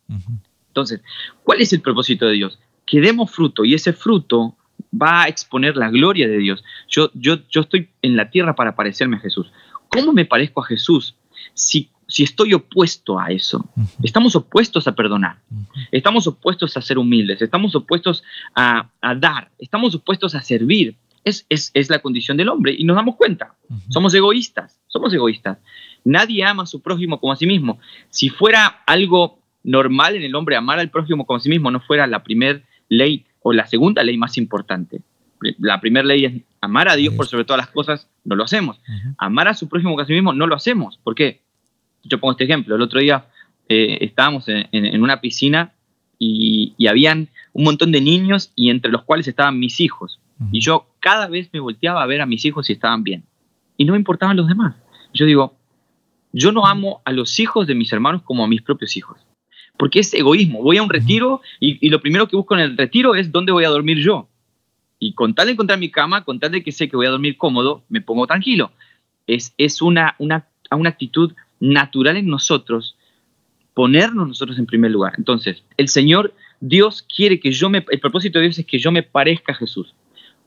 [0.70, 1.02] Entonces,
[1.44, 2.60] ¿cuál es el propósito de Dios?
[2.86, 4.56] Que demos fruto y ese fruto
[4.94, 6.64] va a exponer la gloria de Dios.
[6.88, 9.52] Yo, yo, yo estoy en la tierra para parecerme a Jesús.
[9.90, 11.16] ¿Cómo me parezco a Jesús
[11.54, 13.70] si, si estoy opuesto a eso?
[14.04, 15.40] Estamos opuestos a perdonar,
[15.92, 18.24] estamos opuestos a ser humildes, estamos opuestos
[18.56, 20.96] a, dar, estamos opuestos a servir.
[21.26, 23.54] Es, es, es, la condición del hombre y nos damos cuenta.
[23.90, 25.58] Somos egoístas, somos egoístas.
[26.04, 27.80] Nadie ama a su prójimo como a sí mismo.
[28.10, 31.80] Si fuera algo normal en el hombre amar al prójimo como a sí mismo, no
[31.82, 35.02] fuera la primera ley o la segunda ley más importante.
[35.60, 38.80] La primera ley es amar a Dios por sobre todas las cosas, no lo hacemos.
[39.18, 41.00] Amar a su prójimo como a sí mismo, no lo hacemos.
[41.04, 41.42] ¿Por qué?
[42.04, 42.76] Yo pongo este ejemplo.
[42.76, 43.26] El otro día
[43.70, 45.74] eh, estábamos en, una piscina
[46.18, 50.20] y, habían un montón de niños y entre los cuales estaban mis hijos.
[50.52, 53.24] Y yo cada vez me volteaba a ver a mis hijos si estaban bien.
[53.78, 54.76] Y no me importaban los demás.
[55.14, 55.56] Yo digo,
[56.32, 59.20] yo no amo a los hijos de mis hermanos como a mis propios hijos.
[59.78, 60.62] Porque es egoísmo.
[60.62, 63.64] Voy a un retiro y, lo primero que busco en el retiro es dónde voy
[63.64, 64.28] a dormir yo.
[65.00, 67.12] Y con tal de encontrar mi cama, con tal de que sé que voy a
[67.12, 68.72] dormir cómodo, me pongo tranquilo.
[69.28, 72.96] Es, es una, una, una actitud natural en nosotros
[73.74, 75.14] ponernos nosotros en primer lugar.
[75.18, 78.92] Entonces, el Señor, Dios quiere que yo me, el propósito de Dios es que yo
[78.92, 79.96] me parezca a Jesús.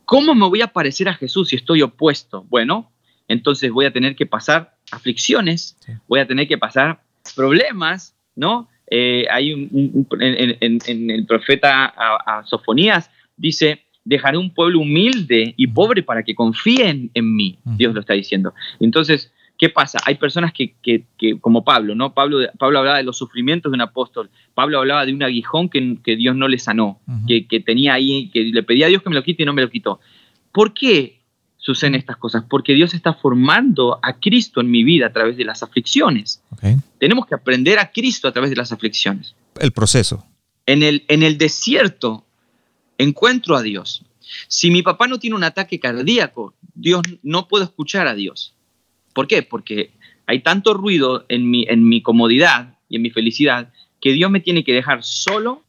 [0.05, 2.45] ¿Cómo me voy a parecer a Jesús si estoy opuesto?
[2.51, 2.93] Bueno,
[3.29, 5.77] entonces voy a tener que pasar aflicciones,
[6.07, 7.01] voy a tener que pasar
[7.35, 8.69] problemas, ¿no?
[8.91, 16.03] Eh, hay un, en, el profeta a, Sofonías dice, dejaré un pueblo humilde y pobre
[16.03, 18.53] para que confíen en mí, Dios lo está diciendo.
[18.81, 19.99] Entonces, ¿qué pasa?
[20.05, 21.07] Hay personas que, que,
[21.41, 22.13] como Pablo, ¿no?
[22.13, 25.97] Pablo, Pablo hablaba de los sufrimientos de un apóstol, Pablo hablaba de un aguijón que,
[26.05, 29.09] que Dios no le sanó, que, que tenía ahí, que le pedía a Dios que
[29.09, 30.01] me lo quite y no me lo quitó.
[30.53, 31.22] ¿Por qué
[31.63, 32.45] suceden estas cosas?
[32.49, 36.43] Porque Dios está formando a Cristo en mi vida a través de las aflicciones.
[36.99, 39.35] Tenemos que aprender a Cristo a través de las aflicciones.
[39.59, 40.27] El proceso.
[40.67, 42.27] En el, en el desierto
[42.99, 44.05] encuentro a Dios.
[44.49, 48.55] Si mi papá no tiene un ataque cardíaco, Dios no puedo escuchar a Dios.
[49.15, 49.43] ¿Por qué?
[49.43, 49.93] Porque
[50.27, 54.41] hay tanto ruido en mi, en mi comodidad y en mi felicidad que Dios me
[54.41, 55.63] tiene que dejar solo,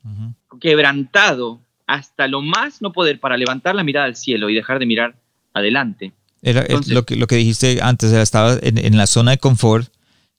[0.60, 4.88] quebrantado, hasta lo más no poder para levantar la mirada al cielo y dejar de
[4.88, 5.16] mirar
[5.54, 6.14] adelante.
[6.42, 9.92] Era lo, que, lo que dijiste antes, estaba en, la zona de confort,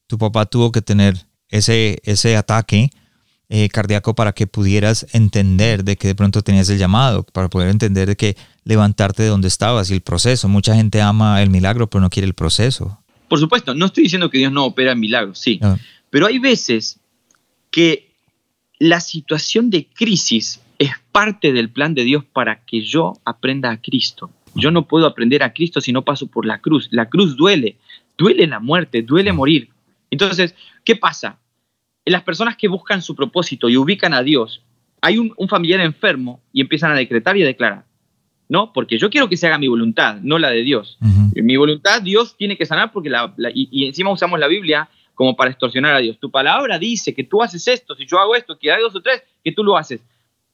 [0.06, 1.16] tu papá tuvo que tener
[1.48, 2.90] ese, ese ataque
[3.48, 7.68] eh, cardíaco para que pudieras entender de que de pronto tenías el llamado, para poder
[7.68, 10.48] entender de que levantarte de donde estabas y el proceso.
[10.48, 12.98] Mucha gente ama el milagro, pero no quiere el proceso.
[13.28, 15.76] Por supuesto, no estoy diciendo que Dios no opera milagros, sí, ah.
[16.10, 16.98] pero hay veces
[17.70, 18.12] que
[18.78, 23.80] la situación de crisis es parte del plan de Dios para que yo aprenda a
[23.80, 24.30] Cristo.
[24.54, 26.88] Yo no puedo aprender a Cristo si no paso por la cruz.
[26.90, 27.78] La cruz duele,
[28.16, 29.70] duele la muerte, duele morir.
[30.10, 31.38] Entonces, ¿qué pasa?
[32.04, 34.62] Las personas que buscan su propósito y ubican a Dios,
[35.00, 37.84] hay un, familiar enfermo y empiezan a decretar y a declarar.
[38.48, 38.72] ¿no?
[38.72, 40.98] Porque yo quiero que se haga mi voluntad, no la de Dios.
[41.34, 45.50] Mi voluntad, Dios tiene que sanar porque la, y, encima usamos la Biblia como para
[45.50, 46.18] extorsionar a Dios.
[46.20, 49.00] Tu palabra dice que tú haces esto, si yo hago esto, que hay dos o
[49.00, 50.00] tres, que tú lo haces.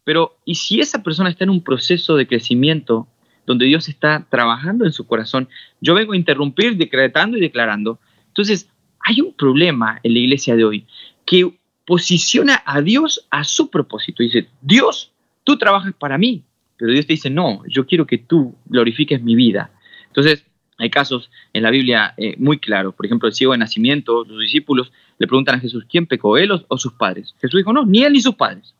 [0.04, 3.06] Pero, ¿y si esa persona está en un proceso de crecimiento
[3.46, 5.48] donde Dios está trabajando en su corazón.
[5.80, 7.98] Yo vengo a interrumpir decretando y declarando.
[8.28, 8.68] Entonces,
[9.00, 10.86] hay un problema en la iglesia de hoy
[11.24, 11.52] que
[11.86, 14.22] posiciona a Dios a su propósito.
[14.22, 15.12] Dice, Dios,
[15.44, 16.44] tú trabajas para mí,
[16.76, 19.70] pero Dios te dice, no, yo quiero que tú glorifiques mi vida.
[20.06, 20.44] Entonces,
[20.78, 22.94] hay casos en la Biblia eh, muy claros.
[22.94, 26.50] Por ejemplo, el ciego de nacimiento, los discípulos le preguntan a Jesús, ¿quién pecó, él
[26.52, 27.34] o, sus padres?
[27.40, 28.74] Jesús dijo, no, ni él ni sus padres.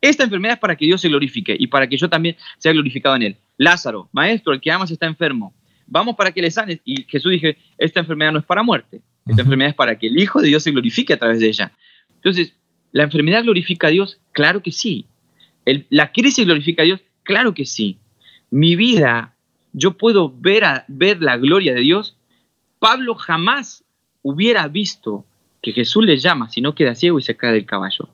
[0.00, 3.16] Esta enfermedad es para que Dios se glorifique y para que yo también sea glorificado
[3.16, 3.36] en él.
[3.58, 5.52] Lázaro, maestro, el que amas está enfermo.
[5.86, 6.80] Vamos para que le sanes.
[6.84, 9.02] Y Jesús dije, esta enfermedad no es para muerte.
[9.26, 11.72] Esta enfermedad es para que el Hijo de Dios se glorifique a través de ella.
[12.14, 12.54] Entonces,
[12.92, 14.20] ¿la enfermedad glorifica a Dios?
[14.32, 15.06] Claro que sí.
[15.90, 17.00] ¿La crisis glorifica a Dios?
[17.22, 17.98] Claro que sí.
[18.50, 19.34] Mi vida,
[19.72, 22.16] yo puedo ver, a, ver la gloria de Dios.
[22.78, 23.84] Pablo jamás
[24.22, 25.26] hubiera visto
[25.60, 28.08] que Jesús le llama si no queda ciego y se cae del caballo.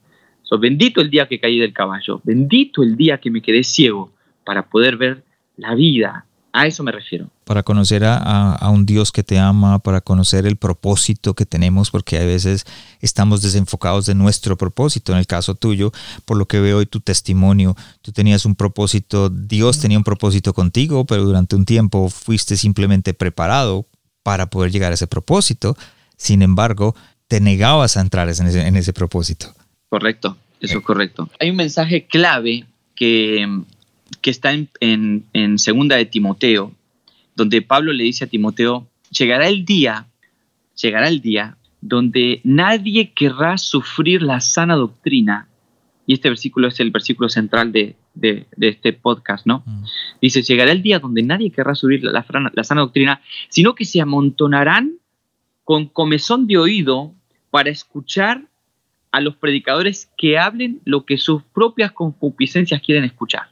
[0.61, 4.11] Bendito el día que caí del caballo, bendito el día que me quedé ciego
[4.45, 5.25] para poder ver
[5.57, 7.29] la vida, a eso me refiero.
[7.45, 12.17] Para conocer a, un Dios que te ama, para conocer el propósito que tenemos, porque
[12.17, 12.65] a veces
[13.03, 15.13] estamos desenfocados de nuestro propósito.
[15.13, 15.93] En el caso tuyo,
[16.25, 20.55] por lo que veo hoy tu testimonio, tú tenías un propósito, Dios tenía un propósito
[20.55, 23.87] contigo, pero durante un tiempo fuiste simplemente preparado
[24.23, 25.77] para poder llegar a ese propósito.
[26.17, 26.97] Sin embargo,
[27.29, 29.53] te negabas a entrar en ese, propósito.
[29.89, 31.29] Correcto, eso es correcto.
[31.39, 33.47] Hay un mensaje clave que
[34.21, 36.73] que está en, en, segunda de Timoteo,
[37.35, 40.07] donde Pablo le dice a Timoteo, llegará el día,
[40.81, 45.49] llegará el día donde nadie querrá sufrir la sana doctrina,
[46.07, 47.97] y este versículo es el versículo central de,
[48.61, 49.63] este podcast, ¿no?
[49.67, 49.85] Mm.
[50.23, 54.01] Dice, llegará el día donde nadie querrá sufrir la, la sana doctrina, sino que se
[54.01, 54.95] amontonarán
[55.65, 57.13] con comezón de oído
[57.51, 58.45] para escuchar
[59.17, 63.49] a los predicadores que hablen lo que sus propias concupiscencias quieren escuchar.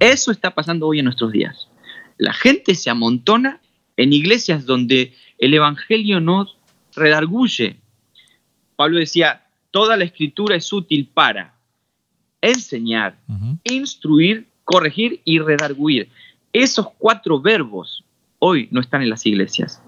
[0.00, 1.68] Eso está pasando hoy en nuestros días.
[2.16, 3.60] La gente se amontona
[3.98, 6.46] en iglesias donde el Evangelio no
[6.96, 7.76] redarguye.
[8.74, 11.54] Pablo decía, toda la escritura es útil para
[12.40, 13.18] enseñar,
[13.64, 16.08] instruir, corregir y redarguir.
[16.54, 18.02] Esos cuatro verbos
[18.38, 19.82] hoy no están en las iglesias.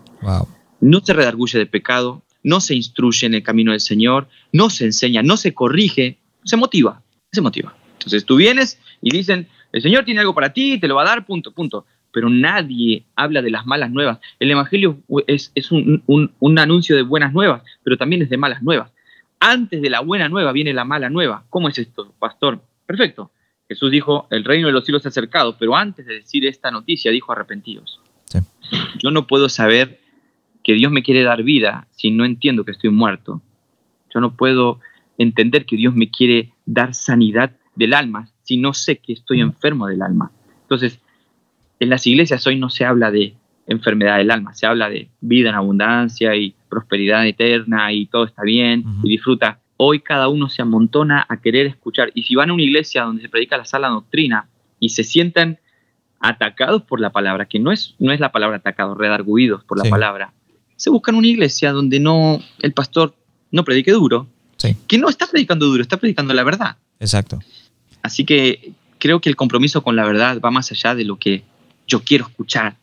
[0.82, 4.84] No se redarguye de pecado, no se instruye en el camino del Señor, no se
[4.84, 7.76] enseña, no se corrige, se motiva, se motiva.
[7.94, 11.06] Entonces tú vienes y dicen, el Señor tiene algo para ti, te lo va a
[11.06, 11.86] dar, punto, punto.
[12.12, 14.20] Pero nadie habla de las malas nuevas.
[14.38, 18.92] El Evangelio es, un, anuncio de buenas nuevas, pero también es de malas nuevas.
[19.40, 21.42] Antes de la buena nueva viene la mala nueva.
[21.50, 22.60] ¿Cómo es esto, pastor?
[22.86, 23.32] Perfecto.
[23.66, 27.10] Jesús dijo, el reino de los cielos ha acercado, pero antes de decir esta noticia
[27.10, 28.00] dijo arrepentidos.
[29.02, 30.05] Yo no puedo saber
[30.66, 33.40] que Dios me quiere dar vida si no entiendo que estoy muerto.
[34.12, 34.80] Yo no puedo
[35.16, 39.86] entender que Dios me quiere dar sanidad del alma si no sé que estoy enfermo
[39.86, 40.32] del alma?
[40.62, 40.98] Entonces,
[41.78, 43.36] en las iglesias hoy no se habla de
[43.68, 48.42] enfermedad del alma, se habla de vida en abundancia y prosperidad eterna y todo está
[48.42, 49.60] bien y disfruta.
[49.76, 53.22] Hoy cada uno se amontona a querer escuchar y si van a una iglesia donde
[53.22, 54.48] se predica la sala doctrina
[54.80, 55.60] y se sientan
[56.18, 59.88] atacados por la palabra, que no es, no es la palabra atacado, redarguidos por la
[59.88, 60.32] palabra,
[60.76, 63.14] se buscan una iglesia donde no el pastor
[63.50, 64.26] no predique duro,
[64.86, 66.76] que no está predicando duro, está predicando la verdad.
[66.98, 67.38] Exacto.
[68.02, 71.44] Así que creo que el compromiso con la verdad va más allá de lo que
[71.86, 72.76] yo quiero escuchar,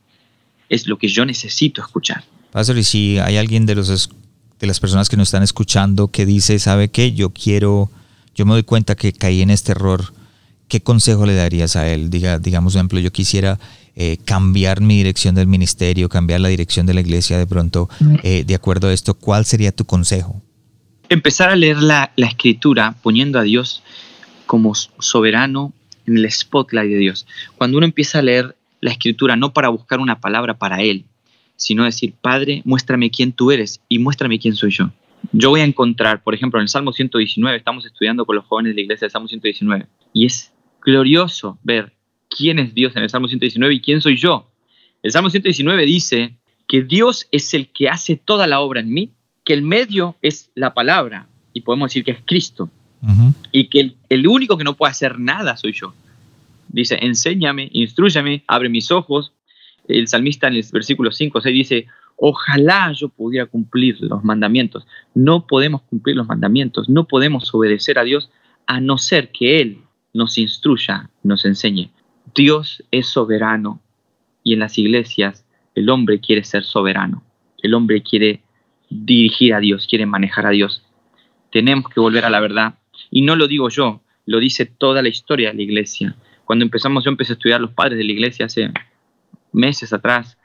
[0.70, 2.24] es lo que yo necesito escuchar.
[2.52, 4.10] Pastor, y si hay alguien de, los,
[4.60, 7.14] de las personas que nos están escuchando que dice, ¿sabe qué?
[7.14, 7.90] Yo quiero,
[8.36, 10.14] yo me doy cuenta que caí en este error,
[10.74, 12.10] ¿qué consejo le darías a él?
[12.10, 13.60] Diga, digamos, por ejemplo, yo quisiera
[13.96, 17.90] eh, cambiar mi dirección del ministerio, cambiar la dirección de la iglesia de pronto,
[18.24, 20.42] eh, de acuerdo a esto, ¿cuál sería tu consejo?
[21.10, 23.84] Empezar a leer la, la escritura poniendo a Dios
[24.48, 25.74] como soberano
[26.08, 27.28] en el spotlight de Dios.
[27.56, 31.06] Cuando uno empieza a leer la escritura no para buscar una palabra para Él,
[31.56, 34.90] sino decir, Padre, muéstrame quién tú eres y muéstrame quién soy yo.
[35.34, 38.72] Yo voy a encontrar, por ejemplo, en el Salmo 119, estamos estudiando con los jóvenes
[38.72, 40.53] de la iglesia del Salmo 119, y es
[40.84, 41.94] glorioso ver
[42.30, 44.50] quién es Dios en el Salmo 119 y quién soy yo.
[45.02, 46.36] El Salmo 119 dice
[46.68, 49.12] que Dios es el que hace toda la obra en mí,
[49.44, 52.70] que el medio es la palabra, y podemos decir que es Cristo,
[53.52, 55.94] y que el, único que no puede hacer nada soy yo.
[56.70, 59.34] Dice, enséñame, instruyame, abre mis ojos.
[59.90, 64.88] El salmista en el versículo 5 o 6 dice, ojalá yo pudiera cumplir los mandamientos.
[65.14, 68.30] No podemos cumplir los mandamientos, no podemos obedecer a Dios
[68.66, 69.80] a no ser que Él
[70.14, 71.90] nos instruya, nos enseñe.
[72.36, 73.82] Dios es soberano
[74.44, 75.46] y en las iglesias
[75.76, 77.24] el hombre quiere ser soberano.
[77.62, 78.42] El hombre quiere
[78.90, 80.84] dirigir a Dios, quiere manejar a Dios.
[81.52, 82.76] Tenemos que volver a la verdad
[83.10, 86.16] y no lo digo yo, lo dice toda la historia de la iglesia.
[86.46, 88.72] Cuando empezamos, yo empecé a estudiar los padres de la iglesia hace
[89.52, 90.38] meses atrás,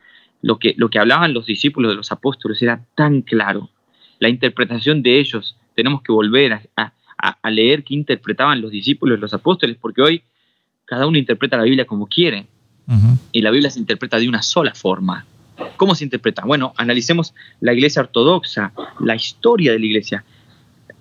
[0.42, 3.70] lo que, lo que hablaban los discípulos de los apóstoles era tan claro.
[4.18, 6.92] La interpretación de ellos, tenemos que volver a,
[7.50, 10.22] leer qué interpretaban los discípulos los apóstoles, porque hoy
[10.84, 12.46] cada uno interpreta la Biblia como quiere.
[13.32, 15.26] Y la Biblia se interpreta de una sola forma.
[15.76, 16.44] ¿Cómo se interpreta?
[16.46, 20.24] Bueno, analicemos la iglesia ortodoxa, la historia de la iglesia.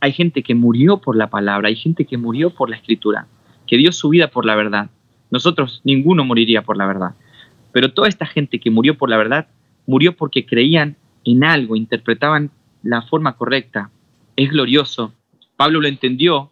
[0.02, 3.28] Hay gente que murió por la palabra, hay gente que murió por la escritura,
[3.66, 4.90] que dio su vida por la verdad.
[5.32, 7.12] Nosotros, ninguno moriría por la verdad.
[7.72, 9.48] Pero toda esta gente que murió por la verdad,
[9.86, 12.52] murió porque creían en algo, interpretaban
[12.84, 13.90] la forma correcta.
[14.36, 15.14] Es glorioso.
[15.58, 16.52] Pablo lo entendió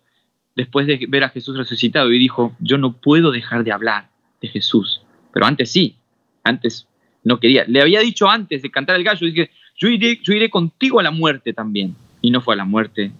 [0.56, 4.10] después de ver a Jesús resucitado y dijo, yo no puedo dejar de hablar
[4.42, 5.02] de Jesús.
[5.34, 5.96] Pero antes sí,
[6.44, 6.88] antes
[7.24, 7.66] no quería.
[7.68, 11.04] Le había dicho antes de cantar el gallo, dije, yo iré, yo iré contigo a
[11.04, 11.96] la muerte también.
[12.22, 13.12] Y no fue a la muerte.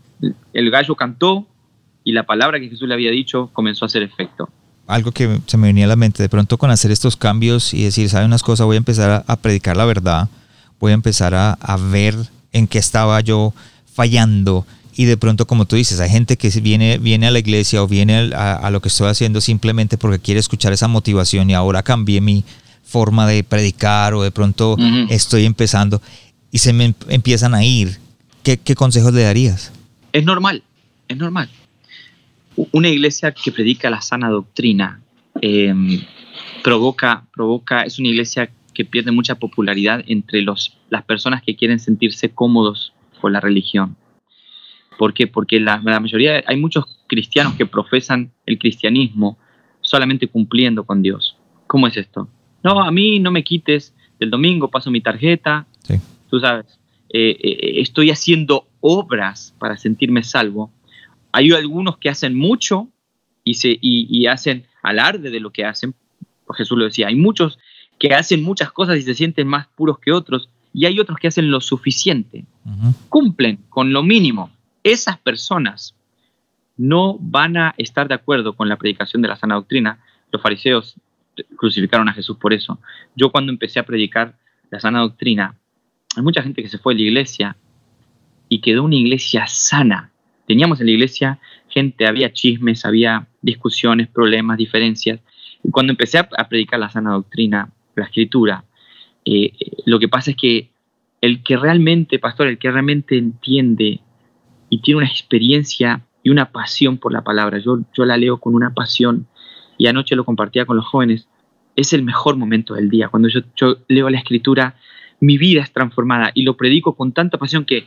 [0.54, 1.46] El gallo cantó
[2.04, 4.50] y la palabra que Jesús le había dicho comenzó a hacer efecto.
[4.88, 7.84] Algo que se me venía a la mente, de pronto con hacer estos cambios y
[7.84, 8.68] decir, ¿sabe unas cosas?
[8.68, 10.30] Voy a empezar a, predicar la verdad,
[10.80, 12.16] voy a empezar a, ver
[12.52, 13.54] en qué estaba yo
[13.92, 14.66] fallando
[14.96, 17.88] y de pronto, como tú dices, hay gente que viene, viene a la iglesia o
[17.88, 21.84] viene a, a, lo que estoy haciendo simplemente porque quiere escuchar esa motivación y ahora
[21.84, 22.46] cambié mi,
[22.86, 24.78] forma de predicar o de pronto
[25.10, 26.02] estoy empezando
[26.52, 27.98] y se me em, empiezan a ir,
[28.44, 29.74] ¿qué, consejos le darías?
[30.14, 30.64] Es normal,
[31.08, 31.50] es normal.
[32.72, 35.02] Una iglesia que predica la sana doctrina
[35.42, 36.00] em,
[36.64, 41.80] provoca, provoca, es una iglesia que pierde mucha popularidad entre los, las personas que quieren
[41.80, 43.98] sentirse cómodos con la religión.
[44.98, 45.28] ¿Por qué?
[45.28, 49.38] Porque la, la, mayoría, hay muchos cristianos que profesan el cristianismo
[49.82, 51.38] solamente cumpliendo con Dios.
[51.68, 52.30] ¿Cómo es esto?
[52.66, 55.68] no, a mí no me quites, del domingo paso mi tarjeta,
[56.32, 56.80] tú sabes,
[57.10, 60.72] eh, eh, estoy haciendo obras para sentirme salvo.
[61.32, 62.90] Hay algunos que hacen mucho
[63.44, 65.94] y, se, y, hacen alarde de lo que hacen,
[66.56, 67.60] Jesús lo decía, hay muchos
[68.00, 71.28] que hacen muchas cosas y se sienten más puros que otros, y hay otros que
[71.28, 72.46] hacen lo suficiente,
[73.10, 74.50] cumplen con lo mínimo.
[74.86, 75.96] Esas personas
[76.78, 79.98] no van a estar de acuerdo con la predicación de la sana doctrina.
[80.32, 80.96] Los fariseos
[81.58, 82.78] crucificaron a Jesús por eso.
[83.16, 84.38] Yo cuando empecé a predicar
[84.70, 85.56] la sana doctrina,
[86.16, 87.58] hay mucha gente que se fue de la iglesia
[88.48, 90.12] y quedó una iglesia sana.
[90.46, 95.20] Teníamos en la iglesia gente, había chismes, había discusiones, problemas, diferencias.
[95.72, 98.64] Cuando empecé a, predicar la sana doctrina, la escritura,
[99.26, 99.52] eh,
[99.88, 100.70] lo que pasa es que
[101.22, 104.02] el que realmente, pastor, el que realmente entiende
[104.76, 108.56] y tiene una experiencia y una pasión por la palabra, yo, yo la leo con
[108.56, 109.26] una pasión
[109.78, 111.30] y anoche lo compartía con los jóvenes,
[111.78, 113.08] es el mejor momento del día.
[113.08, 113.40] Cuando yo,
[113.88, 114.76] leo la escritura,
[115.22, 117.86] mi vida es transformada y lo predico con tanta pasión que,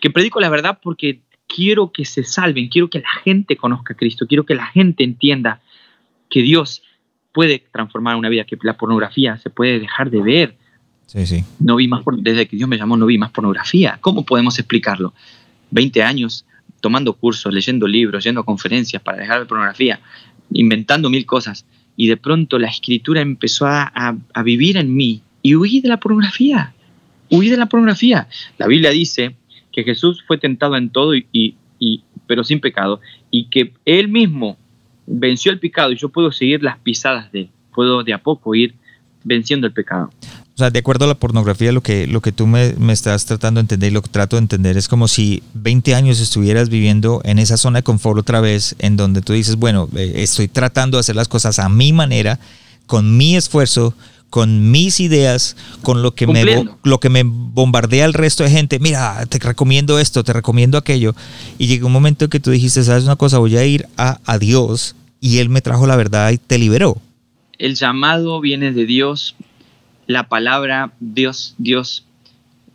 [0.00, 3.96] que predico la verdad porque quiero que se salven, quiero que la gente conozca a
[3.96, 5.60] Cristo, quiero que la gente entienda
[6.30, 6.82] que Dios
[7.34, 10.56] puede transformar una vida, que la pornografía se puede dejar de ver.
[11.04, 11.44] Sí, sí.
[11.60, 13.98] No vi más desde que Dios me llamó, no vi más pornografía.
[14.00, 15.12] ¿Cómo podemos explicarlo?
[15.70, 16.44] 20 años
[16.80, 20.00] tomando cursos, leyendo libros, yendo a conferencias para dejar de pornografía
[20.50, 21.66] inventando mil cosas.
[21.96, 26.74] Y de pronto la escritura empezó a, vivir en mí y huí de la pornografía.
[27.30, 28.28] Huí de la pornografía.
[28.58, 29.34] La Biblia dice
[29.72, 31.54] que Jesús fue tentado en todo, y,
[32.26, 33.00] pero sin pecado,
[33.30, 34.58] y que Él mismo
[35.06, 37.50] venció el pecado y yo puedo seguir las pisadas de Él.
[37.74, 38.74] Puedo de a poco ir
[39.24, 40.10] venciendo el pecado.
[40.56, 43.58] O sea, de acuerdo a la pornografía, lo que, lo que tú me, estás tratando
[43.58, 47.20] de entender y lo que trato de entender es como si 20 años estuvieras viviendo
[47.24, 50.96] en esa zona de confort otra vez, en donde tú dices, bueno, eh, estoy tratando
[50.96, 52.40] de hacer las cosas a mi manera,
[52.86, 53.92] con mi esfuerzo,
[54.30, 58.78] con mis ideas, con lo que, me, lo que me bombardea el resto de gente.
[58.78, 61.14] Mira, te recomiendo esto, te recomiendo aquello.
[61.58, 63.36] Y llegó un momento en que tú dijiste, ¿sabes una cosa?
[63.36, 66.96] Voy a ir a, a Dios y Él me trajo la verdad y te liberó.
[67.58, 69.36] El llamado viene de Dios
[70.06, 72.06] la palabra Dios, Dios,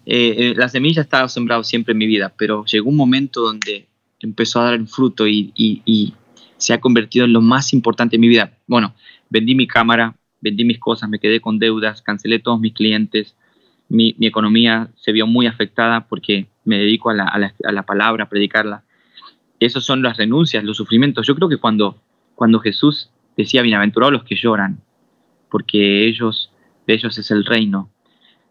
[0.06, 3.88] eh, eh, la semilla estaba sembrado siempre en mi vida, pero llegó un momento donde
[4.20, 6.14] empezó a dar fruto y,
[6.58, 8.56] se ha convertido en lo más importante en mi vida.
[8.68, 8.94] Bueno,
[9.32, 13.36] vendí mi cámara, vendí mis cosas, me quedé con deudas, cancelé todos mis clientes,
[13.90, 18.30] mi, economía se vio muy afectada porque me dedico a la, a la, palabra, a
[18.30, 18.84] predicarla.
[19.60, 21.26] Esas son las renuncias, los sufrimientos.
[21.26, 22.00] Yo creo que cuando,
[22.36, 24.82] cuando Jesús decía, bienaventurados los que lloran,
[25.50, 26.51] porque ellos
[26.92, 27.90] de ellos es el reino.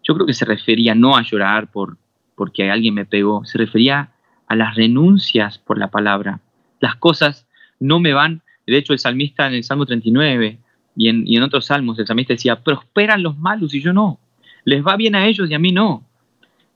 [0.02, 1.98] Yo creo que se refería no a llorar por
[2.34, 4.12] porque alguien me pegó, se refería
[4.46, 6.40] a las renuncias por la palabra.
[6.80, 7.46] Las cosas
[7.78, 10.58] no me van, de hecho el salmista en el Salmo 39
[10.96, 14.18] y en, y en otros salmos el salmista decía, prosperan los malos y yo no,
[14.64, 16.02] les va bien a ellos y a mí no.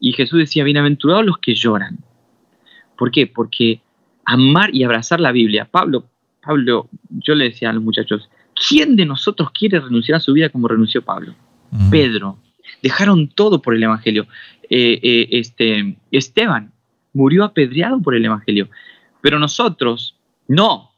[0.00, 1.98] Y Jesús decía, bienaventurados los que lloran.
[2.98, 3.26] ¿Por qué?
[3.26, 3.80] Porque
[4.26, 6.04] amar y abrazar la Biblia, Pablo,
[6.42, 8.28] Pablo, yo le decía a los muchachos,
[8.68, 11.34] ¿quién de nosotros quiere renunciar a su vida como renunció Pablo?
[11.90, 12.38] Pedro,
[12.82, 14.26] dejaron todo por el Evangelio.
[14.70, 16.72] Eh, eh, este, Esteban
[17.12, 18.68] murió apedreado por el Evangelio.
[19.20, 20.16] Pero nosotros,
[20.48, 20.90] no,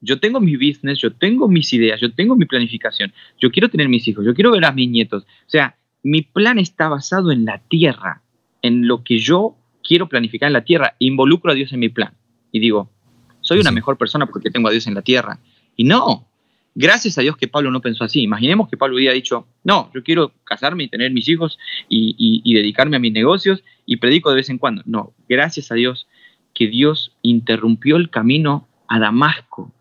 [0.00, 3.88] yo tengo mi business, yo tengo mis ideas, yo tengo mi planificación, yo quiero tener
[3.88, 5.24] mis hijos, yo quiero ver a mis nietos.
[5.24, 8.22] O sea, mi plan está basado en la tierra,
[8.62, 10.94] en lo que yo quiero planificar en la tierra.
[10.98, 12.14] Involucro a Dios en mi plan.
[12.52, 12.90] Y digo,
[13.40, 15.38] soy una mejor persona porque tengo a Dios en la tierra.
[15.76, 16.28] Y no,
[16.74, 18.22] gracias a Dios que Pablo no pensó así.
[18.22, 21.58] Imaginemos que Pablo hubiera dicho, no, yo quiero casarme y tener mis hijos
[21.88, 24.82] y, dedicarme a mis negocios y predico de vez en cuando.
[24.86, 26.06] No, gracias a Dios
[26.54, 29.72] que Dios interrumpió el camino a Damasco,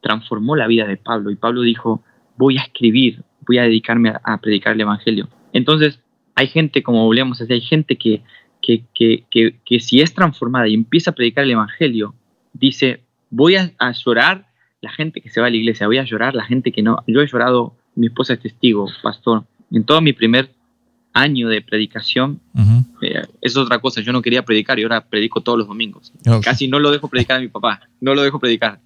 [0.00, 2.02] transformó la vida de Pablo y Pablo dijo,
[2.36, 5.28] voy a escribir, voy a dedicarme a, predicar el Evangelio.
[5.52, 6.00] Entonces,
[6.34, 8.22] hay gente, como volvíamos a decir, hay gente que,
[8.62, 9.24] que, que,
[9.64, 12.14] que, si es transformada y empieza a predicar el Evangelio,
[12.52, 13.72] dice, voy a,
[14.04, 14.46] llorar
[14.86, 17.02] la gente que se va a la iglesia, voy a llorar la gente que no.
[17.08, 20.52] Yo he llorado, mi esposa es testigo, pastor, en todo mi primer
[21.12, 22.40] año de predicación,
[23.02, 26.12] eh, es otra cosa, yo no quería predicar y ahora predico todos los domingos.
[26.40, 28.78] Casi no lo dejo predicar a mi papá, no lo dejo predicar,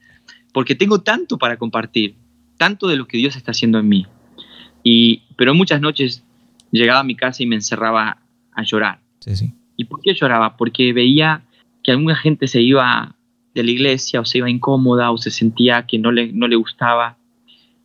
[0.55, 2.15] porque tengo tanto para compartir,
[2.57, 4.07] tanto de lo que Dios está haciendo en mí.
[4.83, 6.25] Y, pero muchas noches
[6.71, 8.23] llegaba a mi casa y me encerraba
[8.53, 9.01] a llorar.
[9.77, 10.57] ¿Y por qué lloraba?
[10.57, 11.43] Porque veía
[11.83, 13.17] que alguna gente se iba
[13.55, 16.57] de la iglesia o se iba incómoda o se sentía que no le, no le
[16.57, 17.17] gustaba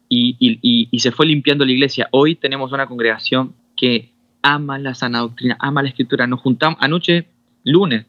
[0.07, 2.07] y, y, y se fue limpiando la iglesia.
[2.11, 4.11] Hoy tenemos una congregación que
[4.41, 6.27] ama la sana doctrina, ama la escritura.
[6.27, 7.27] Nos juntamos anoche,
[7.63, 8.05] lunes,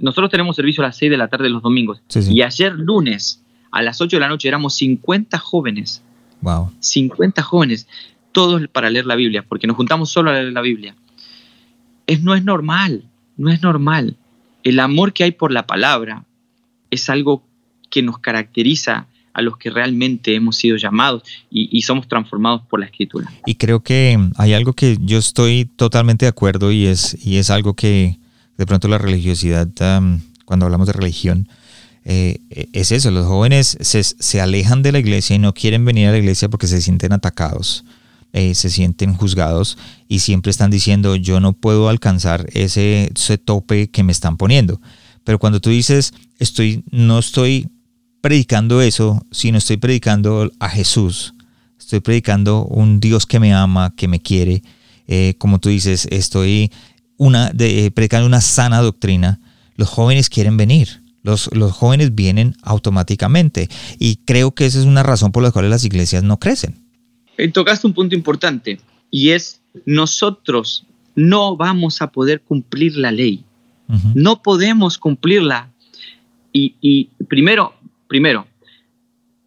[0.00, 2.02] nosotros tenemos servicio a las 6 de la tarde los domingos.
[2.30, 6.02] Y ayer lunes, a las 8 de la noche, éramos 50 jóvenes.
[6.40, 6.70] Wow.
[6.80, 7.86] 50 jóvenes,
[8.32, 10.94] todos para leer la Biblia, porque nos juntamos solo a leer la Biblia.
[12.06, 13.04] Es, no es normal,
[13.36, 14.16] no es normal.
[14.62, 16.24] El amor que hay por la palabra
[16.90, 17.42] es algo
[17.90, 22.86] que nos caracteriza a los que realmente hemos sido llamados y, somos transformados por la
[22.86, 23.30] escritura.
[23.46, 27.50] Y creo que hay algo que yo estoy totalmente de acuerdo y es, y es
[27.50, 28.18] algo que
[28.56, 29.68] de pronto la religiosidad,
[30.44, 31.48] cuando hablamos de religión,
[32.04, 32.38] eh,
[32.72, 36.18] es eso, los jóvenes se, alejan de la iglesia y no quieren venir a la
[36.18, 37.84] iglesia porque se sienten atacados.
[38.32, 39.76] Eh, se sienten juzgados
[40.06, 44.80] y siempre están diciendo yo no puedo alcanzar ese, ese tope que me están poniendo.
[45.24, 47.68] Pero cuando tú dices estoy, no estoy
[48.20, 51.34] predicando eso, sino estoy predicando a Jesús.
[51.78, 54.62] Estoy predicando un Dios que me ama, que me quiere.
[55.06, 56.70] Eh, como tú dices, estoy
[57.58, 59.40] eh, predicando una sana doctrina.
[59.76, 61.02] Los jóvenes quieren venir.
[61.22, 63.68] Los, los, jóvenes vienen automáticamente.
[63.98, 66.76] Y creo que esa es una razón por la cual las iglesias no crecen.
[67.36, 73.44] Eh, tocaste un punto importante y es nosotros no vamos a poder cumplir la ley.
[74.14, 75.70] No podemos cumplirla.
[76.52, 77.74] Y, y primero,
[78.10, 78.48] Primero,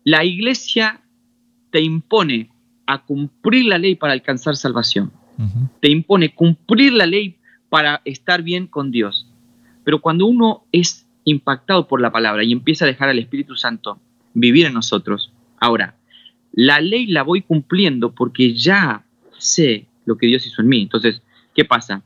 [0.05, 1.01] la iglesia
[1.69, 2.49] te impone
[2.85, 5.11] a cumplir la ley para alcanzar salvación.
[5.81, 7.35] Te impone cumplir la ley
[7.67, 9.27] para estar bien con Dios.
[9.83, 13.99] Pero cuando uno es impactado por la palabra y empieza a dejar al Espíritu Santo
[14.33, 15.97] vivir en nosotros, ahora,
[16.53, 19.03] la ley la voy cumpliendo porque ya
[19.37, 20.83] sé lo que Dios hizo en mí.
[20.83, 21.21] Entonces,
[21.53, 22.01] ¿qué pasa?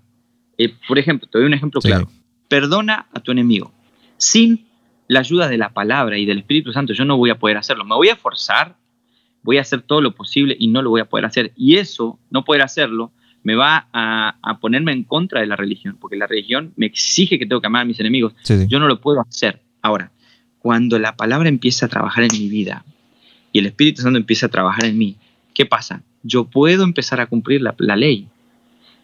[0.58, 2.10] Eh, por ejemplo, te doy un ejemplo claro.
[2.48, 3.74] Perdona a tu enemigo
[4.18, 4.66] sin
[5.08, 7.86] la ayuda de la palabra y del Espíritu Santo, yo no voy a poder hacerlo.
[7.86, 8.76] Me voy a forzar,
[9.44, 11.54] voy a hacer todo lo posible y no lo voy a poder hacer.
[11.56, 13.12] Y eso, no poder hacerlo,
[13.44, 17.46] me va a, ponerme en contra de la religión, porque la religión me exige que
[17.46, 18.34] tengo que amar a mis enemigos.
[18.68, 19.62] Yo no lo puedo hacer.
[19.82, 20.12] Ahora,
[20.60, 22.84] cuando la palabra empieza a trabajar en mi vida
[23.54, 25.16] y el Espíritu Santo empieza a trabajar en mí,
[25.54, 26.04] ¿qué pasa?
[26.24, 28.28] Yo puedo empezar a cumplir la, la ley.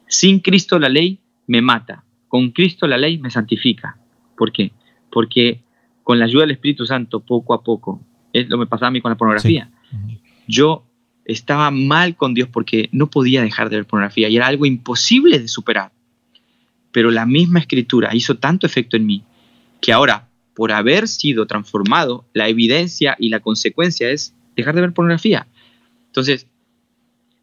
[0.07, 2.03] Sin Cristo la ley me mata.
[2.34, 3.95] Con Cristo la ley me santifica.
[4.36, 4.71] ¿Por qué?
[5.11, 5.61] Porque
[6.01, 8.01] con la ayuda del Espíritu Santo, poco a poco,
[8.34, 9.69] es lo que me pasaba a mí con la pornografía.
[10.47, 10.84] Yo
[11.25, 15.38] estaba mal con Dios porque no podía dejar de ver pornografía y era algo imposible
[15.38, 15.91] de superar.
[16.91, 19.23] Pero la misma escritura hizo tanto efecto en mí
[19.79, 24.93] que ahora, por haber sido transformado, la evidencia y la consecuencia es dejar de ver
[24.93, 25.45] pornografía.
[26.07, 26.47] Entonces,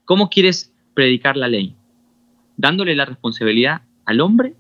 [0.05, 1.77] ¿cómo quieres predicar la ley?
[2.57, 4.57] ¿Dándole la responsabilidad al hombre?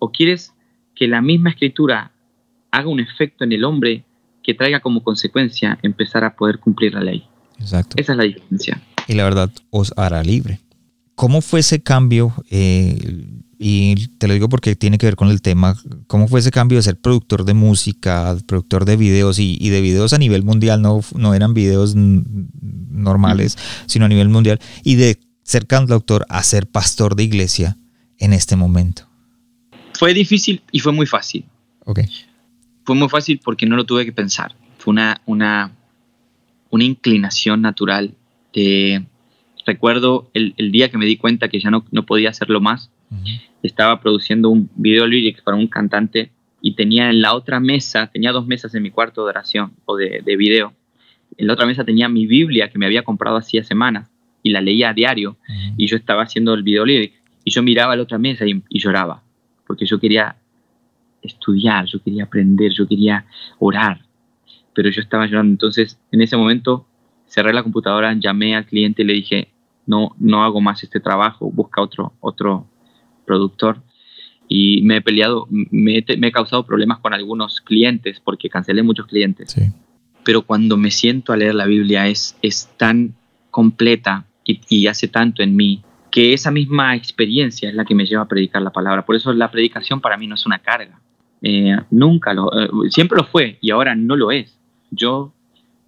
[0.00, 0.52] ¿O quieres
[0.96, 2.10] que la misma escritura
[2.72, 4.04] haga un efecto en el hombre
[4.42, 7.24] que traiga como consecuencia empezar a poder cumplir la ley.
[7.58, 7.96] Exacto.
[7.98, 8.80] Esa es la diferencia.
[9.06, 10.60] Y la verdad os hará libre.
[11.14, 12.32] ¿Cómo fue ese cambio?
[12.50, 13.26] Eh,
[13.58, 15.76] y te lo digo porque tiene que ver con el tema.
[16.06, 20.14] ¿Cómo fue ese cambio de ser productor de música, productor de videos y, de videos
[20.14, 20.80] a nivel mundial?
[20.80, 24.60] No, no eran videos normales, sino a nivel mundial.
[24.82, 27.76] Y de ser cantautor a ser pastor de iglesia
[28.16, 29.09] en este momento.
[30.00, 31.44] Fue difícil y fue muy fácil.
[32.84, 34.54] Fue muy fácil porque no lo tuve que pensar.
[34.78, 35.72] Fue una, una,
[36.70, 38.14] una inclinación natural.
[38.54, 39.04] De,
[39.66, 42.90] recuerdo el, el, día que me di cuenta que ya no, no podía hacerlo más.
[43.62, 46.30] Estaba produciendo un video lyrics para un cantante
[46.62, 49.98] y tenía en la otra mesa, tenía dos mesas en mi cuarto de oración o
[49.98, 50.72] de, de video.
[51.36, 54.08] en la otra mesa tenía mi Biblia que me había comprado hacía semanas
[54.42, 55.36] y la leía a diario
[55.76, 57.12] y yo estaba haciendo el video libre
[57.44, 59.24] y yo miraba a la otra mesa y, lloraba
[59.70, 60.34] porque yo quería
[61.22, 63.24] estudiar, yo quería aprender, yo quería
[63.60, 64.00] orar,
[64.74, 65.52] pero yo estaba llorando.
[65.52, 66.88] Entonces, en ese momento
[67.28, 69.48] cerré la computadora, llamé al cliente y le dije,
[69.86, 72.66] no, no hago más este trabajo, busca otro, otro
[73.24, 73.80] productor.
[74.48, 79.54] Y me he peleado, me, he causado problemas con algunos clientes porque cancelé muchos clientes.
[80.24, 83.14] Pero cuando me siento a leer la Biblia es, es tan
[83.52, 88.22] completa y, hace tanto en mí que esa misma experiencia es la que me lleva
[88.22, 89.04] a predicar la palabra.
[89.04, 90.98] Por eso la predicación para mí no es una carga.
[91.42, 94.56] Eh, nunca lo, eh, siempre lo fue y ahora no lo es.
[94.90, 95.32] Yo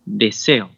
[0.04, 0.70] deseo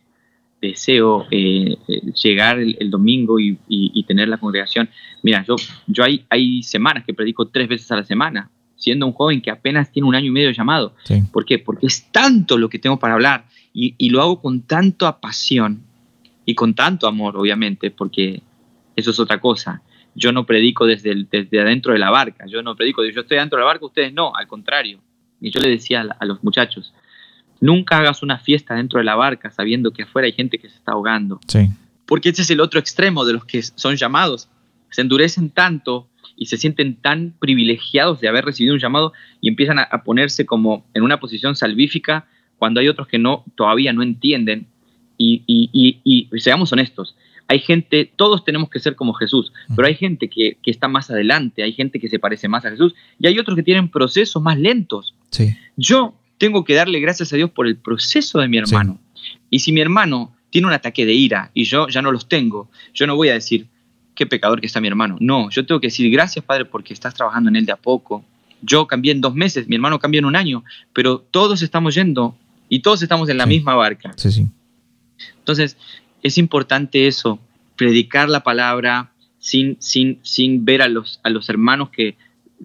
[0.69, 1.77] deseo eh,
[2.23, 4.89] llegar el, domingo y, tener la congregación.
[5.23, 9.13] Mira, yo, yo hay, hay semanas que predico tres veces a la semana, siendo un
[9.13, 10.95] joven que apenas tiene un año y medio llamado.
[11.33, 11.59] ¿Por qué?
[11.59, 15.83] Porque es tanto lo que tengo para hablar y, lo hago con tanta pasión
[16.47, 18.43] y con tanto amor, obviamente, porque
[18.97, 19.83] eso es otra cosa.
[20.15, 23.59] Yo no predico desde, desde adentro de la barca, yo no predico, yo estoy dentro
[23.59, 25.01] de la barca, ustedes no, al contrario.
[25.41, 26.95] Y yo le decía a los muchachos,
[27.65, 30.77] Nunca hagas una fiesta dentro de la barca sabiendo que afuera hay gente que se
[30.77, 31.41] está ahogando.
[31.47, 31.71] Sí.
[32.05, 34.49] Porque ese es el otro extremo de los que son llamados.
[34.91, 39.79] Se endurecen tanto y se sienten tan privilegiados de haber recibido un llamado y empiezan
[39.79, 42.27] a, ponerse como en una posición salvífica
[42.59, 44.67] cuando hay otros que no todavía no entienden.
[45.17, 47.17] Y, y, seamos honestos,
[47.49, 51.11] hay gente, todos tenemos que ser como Jesús, pero hay gente que, que, está más
[51.11, 54.43] adelante, hay gente que se parece más a Jesús y hay otros que tienen procesos
[54.43, 55.15] más lentos.
[55.31, 55.55] Sí.
[55.77, 58.99] Yo tengo que darle gracias a Dios por el proceso de mi hermano.
[59.51, 62.71] Y si mi hermano tiene un ataque de ira y yo ya no los tengo,
[62.93, 63.67] yo no voy a decir,
[64.15, 65.17] qué pecador que está mi hermano.
[65.21, 68.25] No, yo tengo que decir, gracias Padre porque estás trabajando en él de a poco.
[68.63, 72.37] Yo cambié en dos meses, mi hermano cambió en un año, pero todos estamos yendo
[72.69, 74.13] y todos estamos en la misma barca.
[74.17, 74.47] Sí, sí.
[75.39, 75.77] Entonces,
[76.25, 77.39] es importante eso,
[77.77, 82.17] predicar la palabra sin, sin, sin ver a los, a los hermanos que,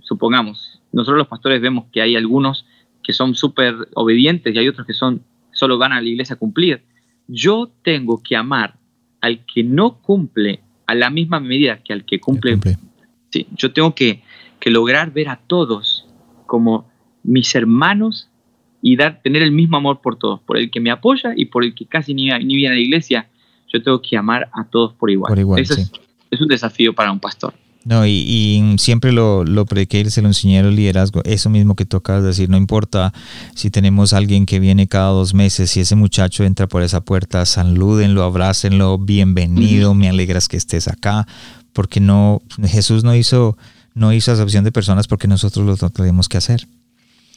[0.01, 2.66] supongamos, nosotros los pastores vemos que hay algunos
[3.03, 6.39] que son súper obedientes y hay otros que son solo van a la iglesia a
[6.39, 6.84] cumplir.
[7.28, 8.76] Yo tengo que amar
[9.22, 12.57] al que no cumple a la misma medida que al que cumple.
[13.30, 14.24] Sí, yo tengo que,
[14.66, 16.05] lograr ver a todos
[16.45, 16.88] como
[17.24, 18.30] mis hermanos
[18.82, 21.64] y dar, tener el mismo amor por todos, por el que me apoya y por
[21.64, 23.30] el que casi ni, ni viene a la iglesia.
[23.72, 25.38] Yo tengo que amar a todos por igual.
[25.57, 25.76] Eso
[26.32, 27.53] es un desafío para un pastor.
[27.86, 31.22] No, y, siempre lo, lo prediqué y se lo enseñé al liderazgo.
[31.24, 33.13] Eso mismo que tocas decir, no importa
[33.55, 37.45] si tenemos alguien que viene cada dos meses, si ese muchacho entra por esa puerta,
[37.45, 41.26] salúdenlo, abrácenlo, bienvenido, me alegras que estés acá,
[41.72, 43.57] porque no, Jesús no hizo,
[43.93, 46.67] no hizo acepción de personas porque nosotros lo tenemos que hacer.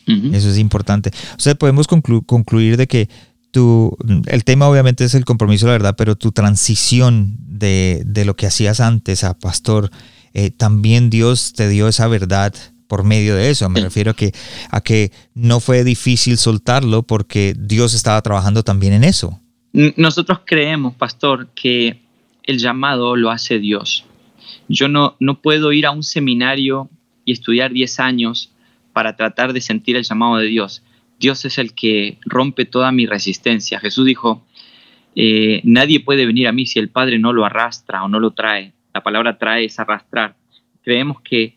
[0.06, 1.10] Eso es importante.
[1.36, 3.08] O sea, podemos concluir de que
[3.52, 3.96] tu,
[4.26, 8.46] el tema obviamente es el compromiso, la verdad, pero tu transición de, de lo que
[8.46, 9.90] hacías antes a pastor,
[10.34, 12.54] eh, también Dios te dio esa verdad
[12.88, 13.68] por medio de eso.
[13.68, 14.32] Me refiero a que,
[14.70, 19.38] a que no fue difícil soltarlo porque Dios estaba trabajando también en eso.
[19.72, 22.02] Nosotros creemos, pastor, que
[22.42, 24.04] el llamado lo hace Dios.
[24.68, 26.90] Yo no, no puedo ir a un seminario
[27.24, 28.50] y estudiar 10 años
[28.92, 30.82] para tratar de sentir el llamado de Dios.
[31.22, 33.78] Dios es el que rompe toda mi resistencia.
[33.78, 34.44] Jesús dijo,
[35.14, 38.32] eh, nadie puede venir a mí si el Padre no lo arrastra o no lo
[38.32, 40.36] trae la palabra trae es arrastrar.
[40.82, 41.56] Creemos que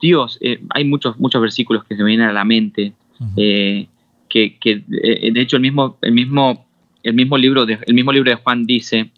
[0.00, 2.92] Dios, eh, hay muchos, muchos versículos que se me vienen a la mente,
[3.36, 3.86] eh,
[4.28, 4.58] que,
[4.88, 6.66] de hecho el mismo, el mismo,
[7.04, 9.10] el mismo, libro, de, el mismo libro de Juan dice,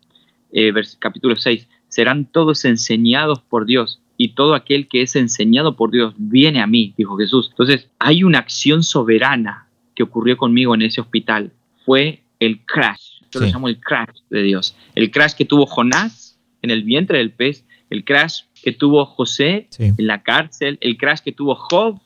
[0.99, 6.15] capítulo 6, serán todos enseñados por Dios y todo aquel que es enseñado por Dios
[6.19, 7.49] viene a mí, dijo Jesús.
[7.51, 9.64] Entonces, hay una acción soberana
[9.95, 11.53] que ocurrió conmigo en ese hospital.
[11.85, 14.77] Fue el crash, yo lo llamo el crash de Dios.
[14.95, 19.69] El crash que tuvo Jonás en el vientre del pez, el crash que tuvo José
[19.79, 22.01] en la cárcel, el crash que tuvo Job.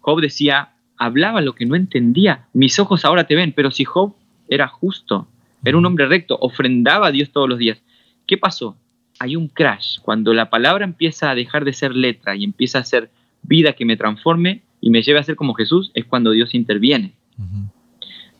[0.00, 4.14] Job decía, hablaba lo que no entendía, mis ojos ahora te ven, pero si Job
[4.48, 5.28] era justo,
[5.64, 7.80] era un hombre recto, ofrendaba a Dios todos los días.
[8.26, 8.76] ¿Qué pasó?
[9.18, 10.00] Hay un crash.
[10.00, 13.10] Cuando la palabra empieza a dejar de ser letra y empieza a ser
[13.42, 17.12] vida que me transforme y me lleve a ser como Jesús, es cuando Dios interviene.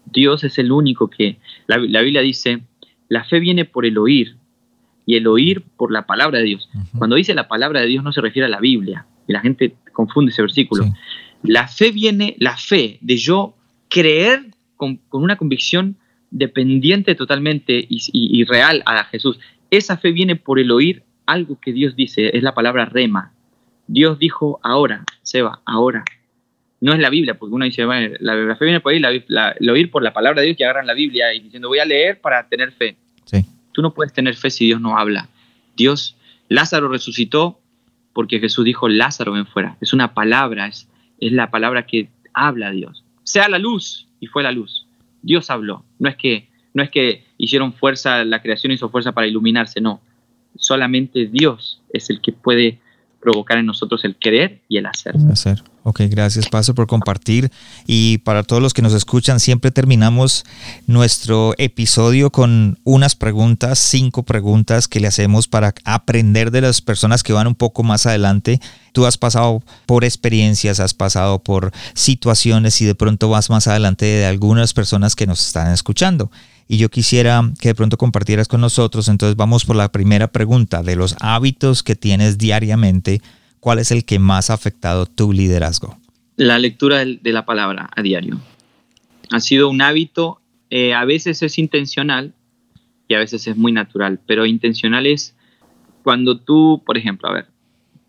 [0.07, 2.63] Dios es el único que, la Biblia dice,
[3.09, 4.37] la fe viene por el oír
[5.07, 6.69] y el oír por la palabra de Dios.
[6.97, 9.75] Cuando dice la palabra de Dios no se refiere a la Biblia, y la gente
[9.93, 10.87] confunde ese versículo.
[11.43, 13.55] La fe viene, la fe de yo
[13.89, 15.97] creer con, una convicción
[16.31, 19.39] dependiente totalmente y, real a Jesús.
[19.71, 23.33] Esa fe viene por el oír algo que Dios dice, es la palabra rema.
[23.87, 26.05] Dios dijo ahora, Seba, ahora.
[26.83, 29.13] No es la Biblia, porque uno dice, bueno, la, la fe viene por ahí, la,
[29.29, 31.79] la, el oír por la palabra de Dios que agarran la Biblia y diciendo, voy
[31.79, 32.97] a leer para tener fe.
[33.25, 33.47] Sí.
[33.71, 35.29] Tú no puedes tener fe si Dios no habla.
[35.77, 36.17] Dios,
[36.49, 37.61] Lázaro resucitó
[38.13, 39.77] porque Jesús dijo, Lázaro ven fuera.
[39.81, 40.89] Es una palabra, es,
[41.21, 43.05] es la palabra que habla Dios.
[43.23, 44.89] Sea la luz y fue la luz.
[45.23, 45.85] Dios habló.
[46.01, 50.01] No es que, no es que hicieron fuerza, la creación hizo fuerza para iluminarse, no.
[50.57, 52.81] Solamente Dios es el que puede
[53.21, 55.15] provocar en nosotros el querer y el hacer.
[55.31, 55.63] hacer.
[55.85, 57.51] Ok, gracias Paso por compartir.
[57.87, 60.45] Y para todos los que nos escuchan, siempre terminamos
[60.87, 67.23] nuestro episodio con unas preguntas, cinco preguntas que le hacemos para aprender de las personas
[67.23, 68.61] que van un poco más adelante.
[68.93, 74.05] Tú has pasado por experiencias, has pasado por situaciones y de pronto vas más adelante
[74.05, 76.31] de algunas personas que nos están escuchando
[76.69, 79.09] y yo quisiera que de pronto compartieras con nosotros.
[79.09, 80.83] Entonces vamos por la primera pregunta.
[80.83, 83.21] De los hábitos que tienes diariamente,
[83.63, 85.97] ¿cuál es el que más ha afectado tu liderazgo?
[86.35, 88.41] La lectura de la palabra a diario.
[89.31, 92.35] Ha sido un hábito, eh, a veces es intencional
[93.07, 95.37] y a veces es muy natural, pero intencional es
[96.03, 97.47] cuando tú, por ejemplo, a ver,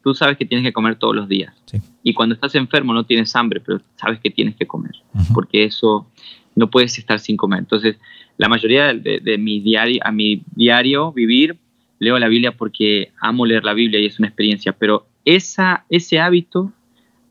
[0.04, 1.54] tú sabes que tienes que comer todos los días.
[2.02, 4.96] Y cuando estás enfermo no tienes hambre, pero sabes que tienes que comer,
[5.36, 6.08] porque eso
[6.56, 7.60] no puedes estar sin comer.
[7.60, 7.98] Entonces,
[8.40, 11.60] la mayoría de, mi diario, a mi diario vivir,
[12.00, 16.20] leo la Biblia porque amo leer la Biblia y es una experiencia, pero esa, ese
[16.20, 16.72] hábito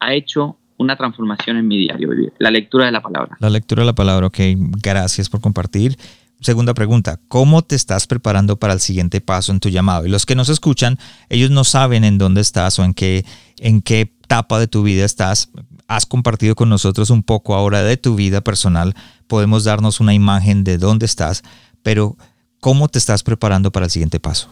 [0.00, 3.36] ha hecho una transformación en mi diario vivir, la lectura de la palabra.
[3.40, 4.38] La lectura de la palabra, ok,
[4.82, 5.96] gracias por compartir.
[6.40, 10.06] Segunda pregunta, ¿cómo te estás preparando para el siguiente paso en tu llamado?
[10.06, 13.24] Y los que nos escuchan, ellos no saben en dónde estás o en qué,
[13.58, 15.50] en qué etapa de tu vida estás.
[15.86, 18.94] Has compartido con nosotros un poco ahora de tu vida personal,
[19.28, 21.44] podemos darnos una imagen de dónde estás,
[21.84, 22.16] pero
[22.58, 24.48] ¿cómo te estás preparando para el siguiente paso?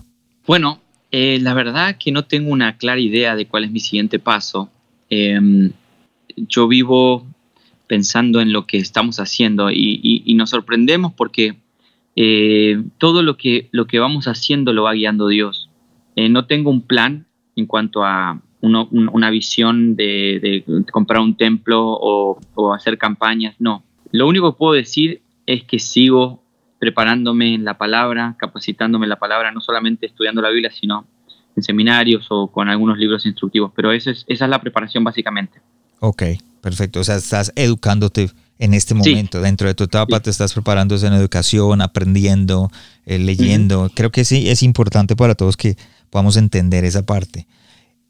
[0.47, 0.80] Bueno,
[1.11, 4.70] eh, la verdad que no tengo una clara idea de cuál es mi siguiente paso.
[5.08, 5.72] Em,
[6.36, 7.26] yo vivo
[7.86, 11.56] pensando en lo que estamos haciendo y, nos sorprendemos porque
[12.14, 15.68] eh, todo lo que, lo que vamos haciendo lo va guiando Dios.
[16.14, 22.38] Eh, no tengo un plan en cuanto a una visión de, comprar un templo o,
[22.54, 23.82] o hacer campañas, no.
[24.12, 26.42] Lo único que puedo decir es que sigo
[26.80, 31.06] preparándome en la palabra, capacitándome en la palabra, no solamente estudiando la Biblia, sino
[31.54, 33.70] en seminarios o con algunos libros instructivos.
[33.76, 35.60] Pero eso es, esa es la preparación básicamente.
[36.00, 36.22] Ok,
[36.62, 37.00] perfecto.
[37.00, 39.42] O sea, estás educándote en este momento.
[39.42, 42.70] Dentro de tu etapa te estás preparando en educación, aprendiendo,
[43.04, 43.90] eh, leyendo.
[43.94, 45.76] Creo que sí es importante para todos que
[46.08, 47.46] podamos entender esa parte.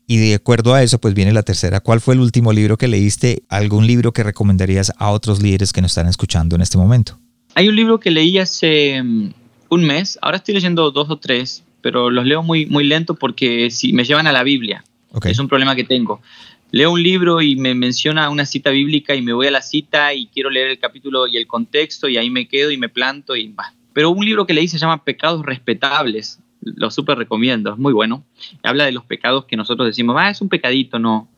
[0.06, 1.80] Y de acuerdo a eso, pues viene la tercera.
[1.80, 3.42] ¿Cuál fue el último libro que leíste?
[3.48, 7.18] ¿Algún libro que recomendarías a otros líderes que nos están escuchando en este momento?
[7.55, 9.32] Hay un libro que leí hace mm,
[9.70, 10.18] un mes.
[10.22, 14.05] Ahora estoy leyendo dos o tres, pero los leo muy, muy lento porque si me
[14.05, 14.84] llevan a la Biblia.
[15.24, 16.20] Es un problema que tengo.
[16.70, 20.14] Leo un libro y me menciona una cita bíblica y me voy a la cita
[20.14, 23.34] y quiero leer el capítulo y el contexto y ahí me quedo y me planto
[23.34, 23.74] y va.
[23.92, 28.24] Pero un libro que leí se llama Pecados Respetables lo súper recomiendo, es muy bueno.
[28.62, 31.28] Habla de los pecados que nosotros decimos, ah, es un pecadito, no.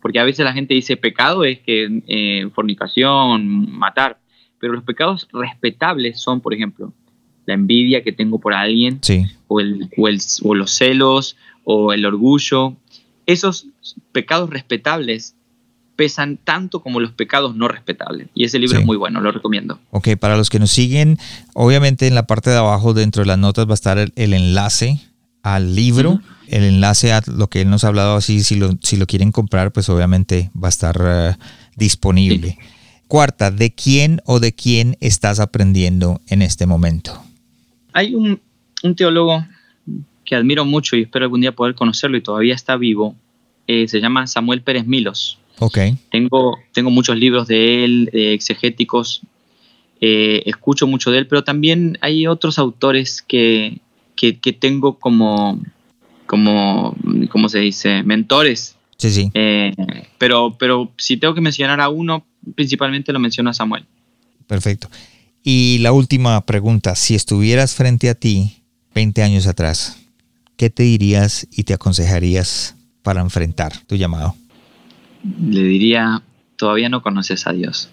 [0.00, 4.18] Porque a veces la gente dice pecado es que eh, fornicación, matar.
[4.60, 6.92] Pero los pecados respetables son, por ejemplo,
[7.46, 9.00] la envidia que tengo por alguien,
[9.48, 9.88] o, el,
[10.42, 12.76] o los celos, o el orgullo.
[13.26, 13.66] Esos
[14.12, 15.34] pecados respetables
[15.96, 18.28] pesan tanto como los pecados no respetables.
[18.34, 19.78] Y ese libro es muy bueno, lo recomiendo.
[19.90, 21.18] Ok, para los que nos siguen,
[21.52, 25.00] obviamente en la parte de abajo, dentro de las notas, va a estar el, enlace
[25.42, 28.96] al libro, el enlace a lo que él nos ha hablado, así si lo, si
[28.96, 31.36] lo quieren comprar, pues obviamente va a estar eh,
[31.76, 32.56] disponible.
[33.10, 37.20] Cuarta, ¿de quién o de quién estás aprendiendo en este momento?
[37.92, 38.40] Hay un,
[38.84, 39.44] un teólogo
[40.24, 43.16] que admiro mucho y espero algún día poder conocerlo y todavía está vivo,
[43.66, 45.38] eh, se llama Samuel Pérez Milos.
[46.12, 49.22] Tengo, tengo muchos libros de él, exegéticos,
[50.00, 53.80] eh, escucho mucho de él, pero también hay otros autores que,
[54.14, 55.60] que, tengo como,
[56.26, 56.94] como,
[57.28, 58.04] ¿cómo se dice?
[58.04, 58.76] Mentores.
[59.00, 59.30] Sí, sí.
[59.32, 59.72] Eh,
[60.18, 63.86] pero, pero si tengo que mencionar a uno, principalmente lo menciono a Samuel.
[64.46, 64.90] Perfecto.
[65.42, 68.62] Y la última pregunta, si estuvieras frente a ti
[68.94, 69.98] 20 años atrás,
[70.58, 74.36] ¿qué te dirías y te aconsejarías para enfrentar tu llamado?
[75.22, 76.22] le diría,
[76.56, 77.90] todavía no conoces a Dios,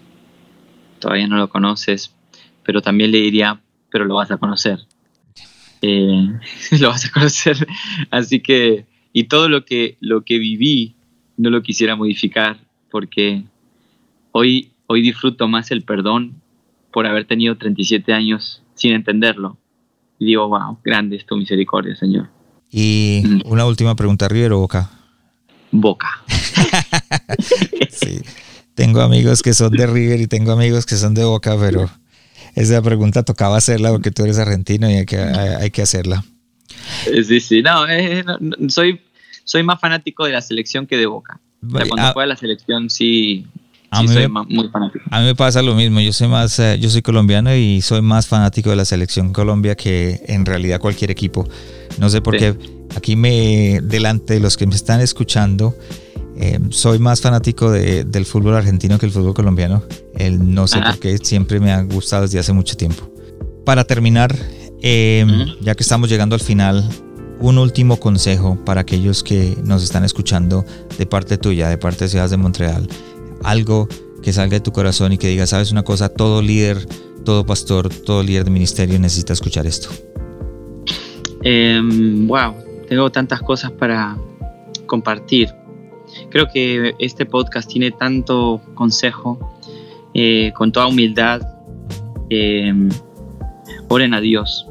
[0.98, 2.14] todavía no lo conoces,
[2.64, 4.80] pero también le diría, pero lo vas a conocer.
[5.82, 6.28] Eh,
[6.80, 7.66] lo vas a conocer.
[8.10, 10.94] Así que, y todo lo que, lo que viví,
[11.38, 12.58] no lo quisiera modificar,
[12.90, 13.44] porque
[14.32, 16.34] hoy, hoy disfruto más el perdón
[16.92, 19.56] por haber tenido 37 años sin entenderlo.
[20.18, 22.28] Y digo, wow, grande es tu misericordia, Señor.
[22.70, 24.90] Y una última pregunta, Rivero Boca.
[25.70, 26.08] Boca.
[27.90, 28.20] sí.
[28.74, 31.88] tengo amigos que son de River y tengo amigos que son de Boca, pero
[32.54, 36.24] esa pregunta tocaba hacerla porque tú eres argentino y hay que, hay, que hacerla.
[37.04, 37.86] Sí, sí, no,
[38.68, 39.00] soy,
[39.48, 41.40] soy más fanático de la selección que de Boca.
[41.70, 43.46] cuando ah, juega la selección sí,
[43.90, 45.06] a mí soy muy fanático.
[45.10, 46.00] A mí me pasa lo mismo.
[46.00, 49.74] Yo soy más, eh, yo soy colombiano y soy más fanático de la selección Colombia
[49.74, 51.48] que en realidad cualquier equipo.
[51.98, 52.54] No sé por qué.
[52.94, 55.74] Aquí me, delante de los que me están escuchando,
[56.36, 59.82] eh, soy más fanático del fútbol argentino que el fútbol colombiano.
[60.14, 63.10] El, no sé por qué, siempre me ha gustado desde hace mucho tiempo.
[63.64, 64.36] Para terminar,
[64.82, 66.86] em, ya que estamos llegando al final,
[67.40, 70.64] un último consejo para aquellos que nos están escuchando
[70.98, 72.88] de parte tuya, de parte de Ciudades de Montreal
[73.44, 73.88] algo
[74.22, 76.78] que salga de tu corazón y que diga, sabes una cosa, todo líder,
[77.24, 79.88] todo pastor, todo líder de ministerio necesita escuchar esto?
[81.40, 82.26] wow, em,
[82.88, 84.16] tengo tantas cosas para
[84.86, 85.48] compartir.
[86.30, 89.38] Creo que este podcast tiene tanto consejo,
[90.14, 91.42] eh, con toda humildad.
[92.30, 92.88] Em,
[93.88, 94.66] oren a Dios,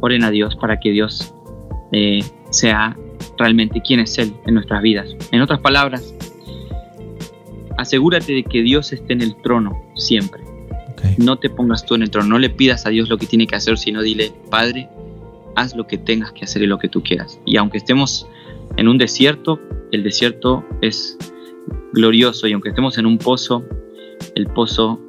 [0.00, 1.34] oren a Dios para que Dios
[1.92, 2.20] eh,
[2.50, 2.96] sea
[3.38, 5.14] realmente quien es Él en nuestras vidas.
[5.32, 6.14] En otras palabras,
[7.76, 10.42] asegúrate de que Dios esté en el trono siempre.
[11.16, 13.46] No te pongas tú en el trono, no le pidas a Dios lo que tiene
[13.46, 14.88] que hacer, sino dile, Padre,
[15.54, 17.40] haz lo que tengas que hacer y lo que tú quieras.
[17.44, 18.26] Y aunque estemos
[18.76, 19.60] en un desierto,
[19.92, 21.16] el desierto es
[21.92, 23.64] glorioso y aunque estemos en un pozo,
[24.34, 25.00] el pozo,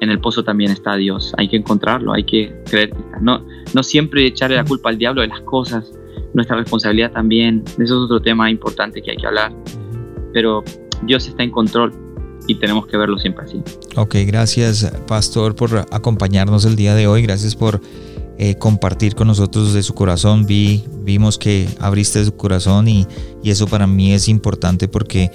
[0.00, 1.32] en el pozo también está Dios.
[1.36, 2.90] Hay que encontrarlo, hay que creer.
[3.20, 5.90] No, no siempre echarle la culpa al diablo de las cosas,
[6.32, 7.62] nuestra responsabilidad también.
[7.66, 9.52] Eso es otro tema importante que hay que hablar.
[10.32, 10.62] Pero
[11.06, 11.92] Dios está en control
[12.46, 13.62] y tenemos que verlo siempre así.
[13.96, 17.80] Ok, gracias Pastor por acompañarnos el día de hoy, gracias por
[18.36, 20.46] eh, compartir con nosotros de su corazón.
[20.46, 23.06] Vi, vimos que abriste su corazón y,
[23.42, 25.30] y eso para mí es importante porque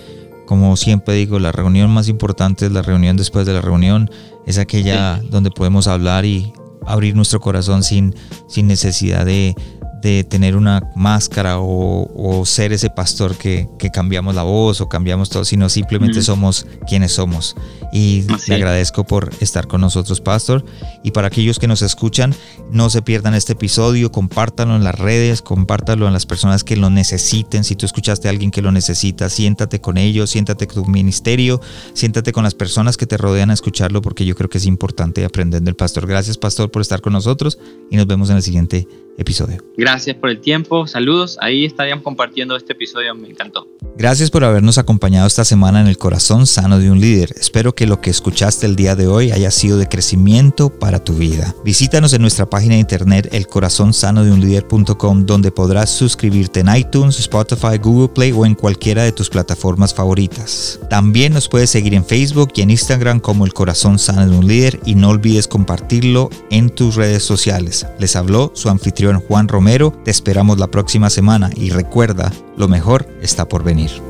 [0.45, 4.09] como siempre digo, la reunión más importante es la reunión después de la reunión,
[4.47, 6.51] es aquella donde podemos hablar y
[6.87, 8.15] abrir nuestro corazón sin,
[8.47, 9.53] sin necesidad de,
[10.01, 15.45] de tener una máscara o, ser ese pastor que, cambiamos la voz o cambiamos todo,
[15.45, 17.55] sino simplemente somos quienes somos.
[17.91, 20.63] Y le agradezco por estar con nosotros, pastor.
[21.03, 22.35] Y para aquellos que nos escuchan,
[22.71, 26.89] no se pierdan este episodio, compártanlo en las redes, compártanlo en las personas que lo
[26.89, 27.63] necesiten.
[27.63, 31.61] Si tú escuchaste a alguien que lo necesita, siéntate con ellos, siéntate con tu ministerio,
[31.93, 35.25] siéntate con las personas que te rodean a escucharlo, porque yo creo que es importante
[35.25, 36.07] aprender del pastor.
[36.07, 37.57] Gracias, pastor, por estar con nosotros
[37.89, 38.87] y nos vemos en el siguiente
[39.17, 39.63] episodio.
[39.77, 43.67] Gracias por el tiempo, saludos, ahí estarían compartiendo este episodio, me encantó.
[43.97, 47.33] Gracias por habernos acompañado esta semana en el corazón sano de un líder.
[47.37, 51.15] Espero que lo que escuchaste el día de hoy haya sido de crecimiento para tu
[51.15, 51.53] vida.
[51.65, 58.31] Visítanos en nuestra página de internet elcorazonsanodeunlider.com donde podrás suscribirte en iTunes, Spotify, Google Play
[58.31, 60.79] o en cualquiera de tus plataformas favoritas.
[60.89, 64.47] También nos puedes seguir en Facebook y en Instagram como El Corazón Sano de un
[64.47, 67.85] Líder y no olvides compartirlo en tus redes sociales.
[67.99, 69.91] Les habló su anfitrión Juan Romero.
[70.03, 74.08] Te esperamos la próxima semana y recuerda, lo mejor está por venir.